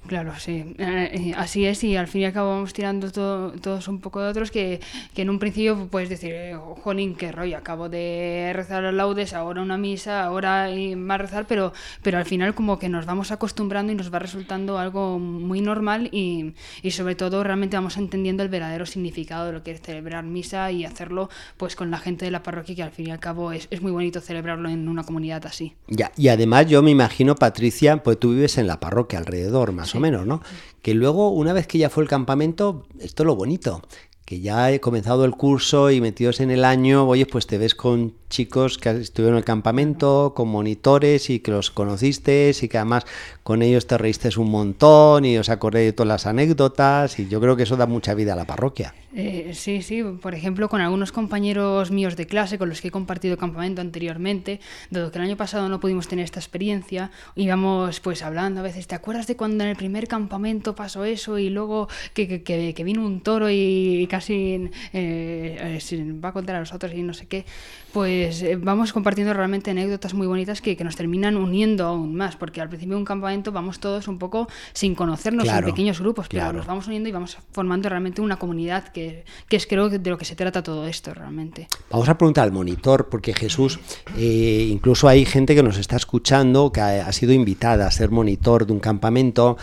Claro, 0.07 0.33
sí. 0.37 0.75
Eh, 0.79 1.33
así 1.37 1.65
es, 1.65 1.85
y 1.85 1.97
al 1.97 2.09
fin 2.09 2.23
y 2.23 2.25
al 2.25 2.33
cabo 2.33 2.51
vamos 2.51 2.73
tirando 2.73 3.11
todos 3.13 3.89
un 3.89 4.01
poco 4.01 4.21
de 4.21 4.29
otros 4.29 4.51
que, 4.51 4.81
que 5.15 5.23
en 5.23 5.31
un 5.31 5.39
principio 5.39 5.87
puedes 5.91 6.09
decir, 6.09 6.33
eh, 6.35 6.57
jolín, 6.83 7.15
qué 7.15 7.31
rollo, 7.31 7.57
acabo 7.57 7.89
de 7.89 8.51
rezar 8.53 8.83
laudes, 8.93 9.33
ahora 9.33 9.63
una 9.63 9.79
misa, 9.79 10.25
ahora 10.25 10.69
más 10.97 11.21
rezar, 11.21 11.47
pero, 11.47 11.73
pero 12.03 12.19
al 12.19 12.25
final 12.25 12.55
como 12.55 12.79
que 12.79 12.89
nos 12.89 13.07
vamos 13.07 13.31
acostumbrando 13.31 13.93
y 13.93 13.95
nos 13.95 14.13
va 14.13 14.19
resultando 14.19 14.79
algo 14.79 15.21
muy 15.21 15.61
normal 15.61 16.09
y, 16.11 16.55
y 16.83 16.91
sobre 16.91 17.15
todo 17.15 17.45
realmente 17.45 17.77
vamos 17.77 17.97
entendiendo 17.97 18.43
el 18.43 18.49
verdadero 18.49 18.87
significado 18.87 19.47
de 19.47 19.53
lo 19.53 19.63
que 19.63 19.71
es 19.71 19.81
celebrar 19.83 20.25
misa 20.25 20.73
y 20.73 20.85
hacerlo 20.85 21.31
pues 21.57 21.77
con 21.77 21.91
la 21.93 21.99
gente 21.99 22.25
de 22.25 22.33
la 22.33 22.43
parroquia, 22.43 22.75
que 22.75 22.83
al 22.83 22.91
fin 22.91 23.07
y 23.07 23.11
al 23.13 23.21
cabo 23.21 23.53
es, 23.53 23.69
es 23.71 23.81
muy 23.83 23.93
bonito 23.93 24.21
celebrarlo 24.21 24.69
en 24.69 24.89
una 24.89 25.05
comunidad 25.05 25.47
así. 25.47 25.75
Ya, 25.87 26.11
y 26.17 26.29
además 26.29 26.67
yo 26.67 26.83
me 26.83 26.91
imagino, 26.91 27.37
Patricia, 27.37 28.03
pues 28.03 28.19
tú 28.19 28.31
vives 28.31 28.59
en 28.59 28.67
la 28.67 28.81
parroquia 28.81 29.21
alrededor, 29.21 29.73
más 29.73 29.92
o 29.95 30.01
menos, 30.01 30.27
¿no? 30.27 30.43
Que 30.83 30.95
luego, 30.95 31.31
una 31.31 31.53
vez 31.53 31.67
que 31.67 31.79
ya 31.79 31.91
fue 31.91 32.03
el 32.03 32.09
campamento, 32.09 32.87
esto 32.99 33.23
es 33.23 33.27
lo 33.27 33.37
bonito, 33.37 33.83
que 34.25 34.41
ya 34.41 34.71
he 34.71 34.81
comenzado 34.81 35.25
el 35.25 35.33
curso 35.33 35.91
y 35.91 36.01
metidos 36.01 36.41
en 36.41 36.51
el 36.51 36.65
año, 36.65 37.07
oye, 37.07 37.27
pues 37.27 37.47
te 37.47 37.59
ves 37.59 37.75
con 37.75 38.15
chicos 38.33 38.79
que 38.79 38.91
estuvieron 38.91 39.35
en 39.35 39.39
el 39.39 39.45
campamento, 39.45 40.33
con 40.35 40.49
monitores 40.49 41.29
y 41.29 41.41
que 41.41 41.51
los 41.51 41.71
conociste 41.71 42.51
y 42.61 42.69
que 42.69 42.79
además 42.79 43.05
con 43.43 43.61
ellos 43.61 43.87
te 43.87 43.99
reíste 43.99 44.31
un 44.39 44.51
montón 44.51 45.25
y 45.27 45.37
os 45.37 45.51
acordé 45.51 45.81
de 45.81 45.93
todas 45.93 46.09
las 46.09 46.27
anécdotas 46.27 47.19
y 47.19 47.29
yo 47.29 47.41
creo 47.41 47.57
que 47.57 47.65
eso 47.65 47.77
da 47.77 47.87
mucha 47.87 48.15
vida 48.15 48.33
a 48.33 48.37
la 48.37 48.47
parroquia. 48.47 48.95
Eh, 49.15 49.51
sí, 49.53 49.83
sí, 49.83 50.03
por 50.03 50.35
ejemplo, 50.35 50.71
con 50.71 50.81
algunos 50.81 51.13
compañeros 51.13 51.91
míos 51.91 52.17
de 52.17 52.27
clase 52.27 52.57
con 52.57 52.71
los 52.71 52.81
que 52.81 52.89
he 52.89 52.91
compartido 52.91 53.37
campamento 53.37 53.83
anteriormente, 53.83 54.59
dado 54.91 55.11
que 55.11 55.19
el 55.19 55.25
año 55.25 55.37
pasado 55.37 55.69
no 55.69 55.81
pudimos 55.81 56.09
tener 56.09 56.25
esta 56.25 56.41
experiencia, 56.41 57.11
íbamos 57.37 58.01
pues 58.01 58.23
hablando 58.23 58.61
a 58.61 58.63
veces, 58.63 58.87
¿te 58.87 58.95
acuerdas 58.95 59.27
de 59.27 59.37
cuando 59.37 59.65
en 59.65 59.71
el 59.71 59.77
primer 59.77 60.09
campamento 60.09 60.75
pasó 60.75 61.05
eso 61.05 61.39
y 61.39 61.51
luego 61.51 61.89
que, 62.15 62.43
que, 62.43 62.73
que 62.75 62.85
vino 62.85 63.05
un 63.05 63.21
toro 63.21 63.51
y 63.51 64.07
casi 64.11 64.71
eh, 64.95 65.79
eh 65.93 66.13
va 66.25 66.31
a 66.31 66.33
contar 66.33 66.57
a 66.57 66.61
nosotros 66.61 66.93
y 66.95 67.03
no 67.03 67.13
sé 67.13 67.27
qué? 67.27 67.45
Pues 67.93 68.43
eh, 68.43 68.57
vamos 68.57 68.93
compartiendo 68.93 69.35
realmente 69.35 69.71
anécdotas 69.71 70.15
muy 70.15 70.27
bonitas 70.27 70.61
que, 70.61 70.77
que, 70.77 70.85
nos 70.85 70.97
terminan 70.97 71.37
uniendo 71.37 71.87
aún 71.87 72.15
más, 72.15 72.37
porque 72.37 72.61
al 72.61 72.69
principio 72.69 72.95
de 72.95 73.01
un 73.01 73.05
campamento 73.05 73.53
vamos 73.53 73.79
todos 73.81 74.09
un 74.09 74.19
poco 74.19 74.49
sin 74.73 74.95
conocernos 74.95 75.47
en 75.47 75.65
pequeños 75.65 76.01
grupos, 76.01 76.29
pero 76.29 76.53
nos 76.53 76.67
vamos 76.67 76.87
uniendo 76.87 77.09
y 77.09 77.13
vamos 77.13 77.37
formando 77.53 77.89
realmente 77.89 78.21
una 78.21 78.37
comunidad 78.37 78.89
que 78.89 79.03
que, 79.49 79.57
es 79.57 79.67
creo 79.67 79.89
de 79.89 80.11
lo 80.11 80.19
que 80.19 80.25
se 80.25 80.35
trata 80.35 80.63
todo 80.63 80.87
esto 80.87 81.15
realmente. 81.15 81.69
Vamos 81.91 82.09
a 82.09 82.17
preguntar 82.17 82.45
al 82.45 82.53
monitor, 82.53 83.09
porque 83.09 83.35
Jesús, 83.35 83.79
eh, 84.17 84.69
incluso 84.71 85.09
hay 85.09 85.25
gente 85.25 85.55
que 85.55 85.63
nos 85.63 85.79
está 85.79 85.97
escuchando 85.97 86.73
que 86.73 86.81
ha 86.81 87.13
sido 87.13 87.33
invitada 87.33 87.87
a 87.87 87.91
ser 87.91 88.11
monitor 88.11 88.67
de 88.67 88.73
un 88.73 88.81
campamento 88.81 89.57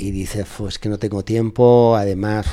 y 0.00 0.12
dice, 0.12 0.46
pues 0.56 0.78
que 0.78 0.88
no 0.88 0.98
tengo 0.98 1.22
tiempo, 1.22 1.94
además 1.94 2.46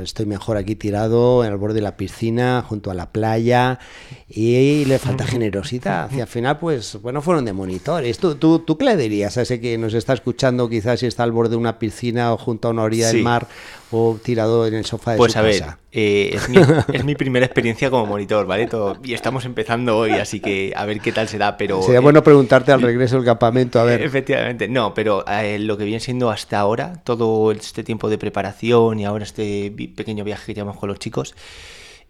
estoy 0.00 0.26
mejor 0.26 0.56
aquí 0.56 0.76
tirado 0.76 1.44
en 1.44 1.50
el 1.50 1.56
borde 1.58 1.74
de 1.76 1.80
la 1.80 1.96
piscina, 1.96 2.64
junto 2.66 2.90
a 2.92 2.94
la 2.94 3.10
playa, 3.10 3.80
y 4.28 4.84
le 4.84 5.00
falta 5.00 5.26
generosidad. 5.26 6.10
Y 6.12 6.20
al 6.20 6.28
final, 6.28 6.58
pues, 6.58 6.96
bueno, 7.02 7.20
fueron 7.20 7.44
de 7.44 7.52
monitores. 7.52 8.18
¿Tú, 8.18 8.36
tú, 8.36 8.60
tú 8.60 8.78
qué 8.78 8.84
le 8.84 8.96
dirías 8.96 9.36
a 9.36 9.42
ese 9.42 9.60
que 9.60 9.76
nos 9.76 9.92
está 9.94 10.12
escuchando, 10.12 10.68
quizás 10.68 11.00
si 11.00 11.06
está 11.06 11.24
al 11.24 11.32
borde 11.32 11.50
de 11.50 11.56
una 11.56 11.80
piscina 11.80 12.32
o 12.32 12.38
junto 12.38 12.68
a 12.68 12.70
una 12.70 12.84
orilla 12.84 13.08
del 13.08 13.24
mar 13.24 13.48
o 13.90 14.16
tirado 14.22 14.66
en 14.66 14.74
el 14.74 14.84
sofá 14.84 15.12
de 15.12 15.18
pues 15.18 15.32
su 15.32 15.38
a 15.40 15.42
casa? 15.42 15.66
Ver, 15.66 15.83
eh, 15.96 16.30
es, 16.34 16.48
mi, 16.48 16.56
es, 16.92 17.04
mi, 17.04 17.14
primera 17.14 17.46
experiencia 17.46 17.88
como 17.88 18.04
monitor, 18.04 18.46
¿vale? 18.46 18.66
Todo, 18.66 18.98
y 19.04 19.14
estamos 19.14 19.44
empezando 19.44 19.96
hoy, 19.96 20.10
así 20.10 20.40
que 20.40 20.72
a 20.74 20.84
ver 20.86 20.98
qué 21.00 21.12
tal 21.12 21.28
será, 21.28 21.56
pero... 21.56 21.80
Sería 21.82 22.00
bueno 22.00 22.20
preguntarte 22.24 22.72
al 22.72 22.82
regreso 22.82 23.14
del 23.14 23.24
campamento, 23.24 23.78
a 23.78 23.84
ver. 23.84 24.02
Efectivamente, 24.02 24.66
no, 24.66 24.92
pero 24.92 25.24
eh, 25.28 25.60
lo 25.60 25.78
que 25.78 25.84
viene 25.84 26.00
siendo 26.00 26.30
hasta 26.30 26.58
ahora, 26.58 27.00
todo 27.04 27.52
este 27.52 27.84
tiempo 27.84 28.10
de 28.10 28.18
preparación 28.18 28.98
y 28.98 29.04
ahora 29.04 29.22
este 29.22 29.70
pequeño 29.94 30.24
viaje 30.24 30.46
que 30.46 30.54
llevamos 30.54 30.78
con 30.78 30.88
los 30.88 30.98
chicos, 30.98 31.36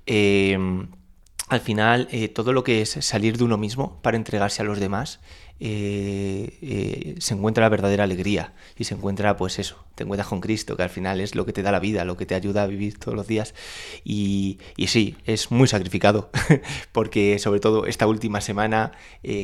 eh, 0.07 0.57
al 1.49 1.61
final 1.61 2.09
eh, 2.11 2.29
todo 2.29 2.55
lo 2.55 2.65
que 2.65 2.81
es 2.81 2.89
salir 3.01 3.37
de 3.37 3.45
uno 3.45 3.59
mismo 3.59 4.01
para 4.01 4.17
entregarse 4.17 4.63
a 4.63 4.65
los 4.65 4.81
demás, 4.81 5.21
eh, 5.61 6.59
eh, 6.63 7.15
se 7.19 7.35
encuentra 7.35 7.63
la 7.63 7.69
verdadera 7.69 8.05
alegría 8.05 8.53
y 8.77 8.85
se 8.85 8.95
encuentra 8.95 9.37
pues 9.37 9.59
eso, 9.59 9.85
te 9.95 10.03
encuentras 10.03 10.29
con 10.29 10.41
Cristo, 10.41 10.77
que 10.77 10.83
al 10.83 10.91
final 10.91 11.21
es 11.21 11.35
lo 11.35 11.47
que 11.47 11.53
te 11.53 11.63
da 11.63 11.73
la 11.73 11.81
vida, 11.81 12.05
lo 12.05 12.17
que 12.17 12.27
te 12.27 12.35
ayuda 12.35 12.65
a 12.65 12.67
vivir 12.67 12.99
todos 12.99 13.15
los 13.15 13.27
días 13.27 13.55
y, 14.05 14.59
y 14.77 14.89
sí, 14.89 15.17
es 15.25 15.51
muy 15.51 15.69
sacrificado 15.69 16.31
porque 16.93 17.39
sobre 17.39 17.61
todo 17.61 17.87
esta 17.87 18.07
última 18.07 18.41
semana 18.41 18.93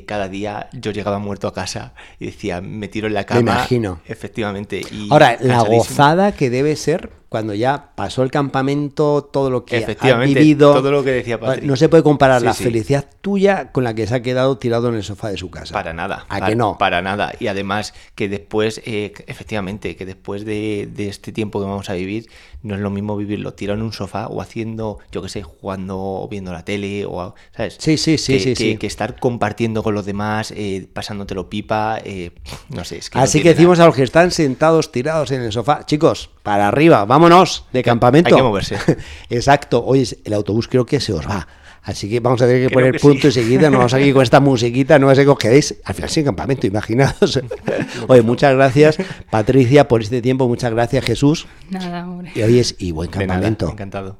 cada 0.06 0.28
día 0.28 0.68
yo 0.72 0.90
llegaba 0.90 1.18
muerto 1.18 1.48
a 1.48 1.54
casa 1.54 1.94
y 2.18 2.26
decía, 2.26 2.60
me 2.60 2.88
tiro 2.88 3.06
en 3.06 3.14
la 3.14 3.24
cama. 3.24 3.40
Me 3.40 3.50
imagino. 3.50 4.00
Efectivamente. 4.06 4.82
Y 4.90 5.08
Ahora, 5.10 5.36
la 5.40 5.62
gozada 5.62 6.32
que 6.32 6.50
debe 6.50 6.76
ser 6.76 7.20
cuando 7.30 7.54
ya 7.54 7.92
pasó 7.94 8.24
el 8.24 8.30
campamento, 8.32 9.22
todo 9.22 9.50
lo 9.50 9.64
que 9.64 9.96
ha 10.00 10.14
vivido. 10.16 10.74
Todo 10.74 10.90
lo 10.90 11.04
que 11.04 11.12
decía 11.12 11.38
Patrick. 11.38 11.64
No 11.64 11.76
se 11.76 11.88
puede 11.88 12.02
comparar 12.02 12.42
la 12.42 12.54
felicidad 12.54 13.06
tuya 13.20 13.70
con 13.70 13.84
la 13.84 13.94
que 13.94 14.08
se 14.08 14.16
ha 14.16 14.20
quedado 14.20 14.58
tirado 14.58 14.88
en 14.88 14.96
el 14.96 15.04
sofá 15.04 15.30
de 15.30 15.36
su 15.36 15.48
casa. 15.48 15.72
Para 15.72 15.92
nada. 15.92 15.99
¿A 16.28 16.46
que 16.46 16.56
no? 16.56 16.78
Para 16.78 17.02
nada. 17.02 17.32
Y 17.38 17.48
además 17.48 17.94
que 18.14 18.28
después, 18.28 18.80
eh, 18.84 19.12
efectivamente, 19.26 19.96
que 19.96 20.06
después 20.06 20.44
de, 20.44 20.88
de, 20.92 21.08
este 21.08 21.32
tiempo 21.32 21.60
que 21.60 21.66
vamos 21.66 21.90
a 21.90 21.94
vivir, 21.94 22.28
no 22.62 22.74
es 22.74 22.80
lo 22.80 22.90
mismo 22.90 23.16
vivirlo 23.16 23.54
tirado 23.54 23.78
en 23.78 23.84
un 23.84 23.92
sofá 23.92 24.26
o 24.26 24.40
haciendo, 24.40 24.98
yo 25.12 25.22
qué 25.22 25.28
sé, 25.28 25.42
jugando 25.42 25.98
o 25.98 26.28
viendo 26.28 26.52
la 26.52 26.64
tele 26.64 27.04
o, 27.06 27.34
¿sabes? 27.56 27.76
Sí, 27.78 27.96
sí, 27.96 28.18
sí, 28.18 28.34
que, 28.34 28.38
sí, 28.38 28.48
que, 28.50 28.56
sí. 28.56 28.76
que, 28.76 28.86
estar 28.86 29.18
compartiendo 29.18 29.82
con 29.82 29.94
los 29.94 30.04
demás, 30.04 30.52
eh, 30.56 30.88
pasándotelo 30.92 31.48
pipa, 31.48 31.98
eh, 32.04 32.32
no 32.68 32.84
sé. 32.84 32.98
Es 32.98 33.10
que 33.10 33.18
Así 33.18 33.38
no 33.38 33.42
que 33.44 33.48
decimos 33.50 33.80
a 33.80 33.86
los 33.86 33.94
que 33.94 34.02
están 34.02 34.30
sentados 34.30 34.92
tirados 34.92 35.30
en 35.30 35.42
el 35.42 35.52
sofá, 35.52 35.84
chicos, 35.86 36.30
para 36.42 36.68
arriba, 36.68 37.04
vámonos 37.04 37.66
de 37.72 37.82
campamento. 37.82 38.34
Hay 38.34 38.40
que 38.40 38.42
moverse. 38.42 38.76
Exacto. 39.30 39.84
Oye, 39.84 40.06
el 40.24 40.32
autobús 40.32 40.68
creo 40.68 40.86
que 40.86 41.00
se 41.00 41.12
os 41.12 41.26
va. 41.26 41.46
Así 41.82 42.08
que 42.10 42.20
vamos 42.20 42.40
a 42.42 42.46
tener 42.46 42.68
que 42.68 42.74
Creo 42.74 42.78
poner 42.78 42.92
que 42.92 42.98
punto 43.00 43.22
sí. 43.22 43.28
y 43.28 43.32
seguida, 43.32 43.70
no 43.70 43.78
vamos 43.78 43.94
aquí 43.94 44.12
con 44.12 44.22
esta 44.22 44.40
musiquita, 44.40 44.98
no 44.98 45.06
va 45.06 45.12
a 45.12 45.14
ser 45.14 45.24
que 45.24 45.30
os 45.30 45.38
quedéis 45.38 45.74
al 45.84 45.94
final 45.94 46.10
sin 46.10 46.24
campamento, 46.24 46.66
imaginaos. 46.66 47.40
Oye, 48.08 48.22
muchas 48.22 48.54
gracias 48.54 48.98
Patricia 49.30 49.88
por 49.88 50.02
este 50.02 50.20
tiempo, 50.22 50.46
muchas 50.48 50.72
gracias 50.72 51.04
Jesús. 51.04 51.46
Nada, 51.70 52.08
hombre. 52.08 52.32
Y 52.34 52.42
hoy 52.42 52.58
es 52.58 52.76
y 52.78 52.92
buen 52.92 53.10
De 53.10 53.18
nada, 53.18 53.28
campamento. 53.40 53.70
encantado. 53.70 54.18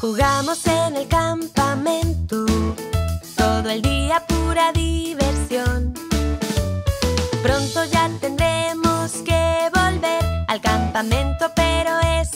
Jugamos 0.00 0.66
en 0.66 0.96
el 0.96 1.08
campamento, 1.08 2.15
todo 3.66 3.74
el 3.74 3.82
día 3.82 4.22
pura 4.28 4.70
diversión. 4.70 5.92
Pronto 7.42 7.84
ya 7.86 8.08
tendremos 8.20 9.10
que 9.24 9.68
volver 9.74 10.24
al 10.46 10.60
campamento, 10.60 11.50
pero 11.56 11.98
bien. 11.98 12.35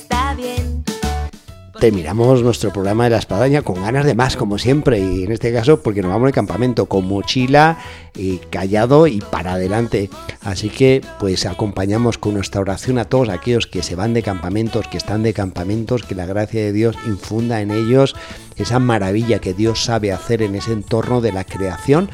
Terminamos 1.80 2.42
nuestro 2.42 2.70
programa 2.74 3.04
de 3.04 3.10
la 3.10 3.16
espadaña 3.16 3.62
con 3.62 3.82
ganas 3.82 4.04
de 4.04 4.14
más, 4.14 4.36
como 4.36 4.58
siempre, 4.58 4.98
y 4.98 5.24
en 5.24 5.32
este 5.32 5.50
caso 5.50 5.80
porque 5.80 6.02
nos 6.02 6.12
vamos 6.12 6.26
al 6.26 6.34
campamento 6.34 6.84
con 6.84 7.08
mochila 7.08 7.78
y 8.14 8.36
callado 8.36 9.06
y 9.06 9.22
para 9.22 9.54
adelante. 9.54 10.10
Así 10.42 10.68
que 10.68 11.00
pues 11.18 11.46
acompañamos 11.46 12.18
con 12.18 12.34
nuestra 12.34 12.60
oración 12.60 12.98
a 12.98 13.06
todos 13.06 13.30
aquellos 13.30 13.66
que 13.66 13.82
se 13.82 13.94
van 13.94 14.12
de 14.12 14.22
campamentos, 14.22 14.88
que 14.88 14.98
están 14.98 15.22
de 15.22 15.32
campamentos, 15.32 16.02
que 16.02 16.14
la 16.14 16.26
gracia 16.26 16.60
de 16.60 16.72
Dios 16.74 16.96
infunda 17.06 17.62
en 17.62 17.70
ellos 17.70 18.14
esa 18.56 18.78
maravilla 18.78 19.38
que 19.38 19.54
Dios 19.54 19.82
sabe 19.82 20.12
hacer 20.12 20.42
en 20.42 20.56
ese 20.56 20.74
entorno 20.74 21.22
de 21.22 21.32
la 21.32 21.44
creación. 21.44 22.10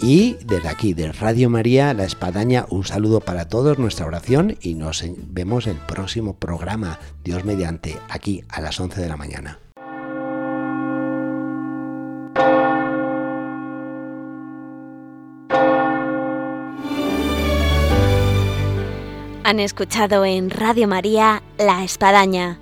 Y 0.00 0.36
desde 0.44 0.68
aquí, 0.68 0.92
de 0.92 1.12
Radio 1.12 1.48
María, 1.48 1.94
La 1.94 2.04
Espadaña, 2.04 2.66
un 2.68 2.84
saludo 2.84 3.20
para 3.20 3.48
todos, 3.48 3.78
nuestra 3.78 4.06
oración 4.06 4.56
y 4.60 4.74
nos 4.74 5.04
vemos 5.16 5.66
el 5.66 5.76
próximo 5.76 6.36
programa, 6.36 6.98
Dios 7.22 7.44
mediante, 7.44 7.96
aquí 8.08 8.42
a 8.48 8.60
las 8.60 8.78
11 8.80 9.00
de 9.00 9.08
la 9.08 9.16
mañana. 9.16 9.58
Han 19.46 19.60
escuchado 19.60 20.24
en 20.24 20.48
Radio 20.50 20.88
María 20.88 21.42
La 21.58 21.84
Espadaña, 21.84 22.58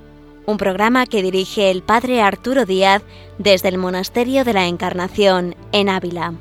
un 0.46 0.58
programa 0.58 1.06
que 1.06 1.22
dirige 1.22 1.70
el 1.70 1.82
Padre 1.82 2.20
Arturo 2.20 2.66
Díaz 2.66 3.02
desde 3.38 3.68
el 3.68 3.78
Monasterio 3.78 4.44
de 4.44 4.52
la 4.52 4.66
Encarnación 4.66 5.54
en 5.70 5.88
Ávila. 5.88 6.34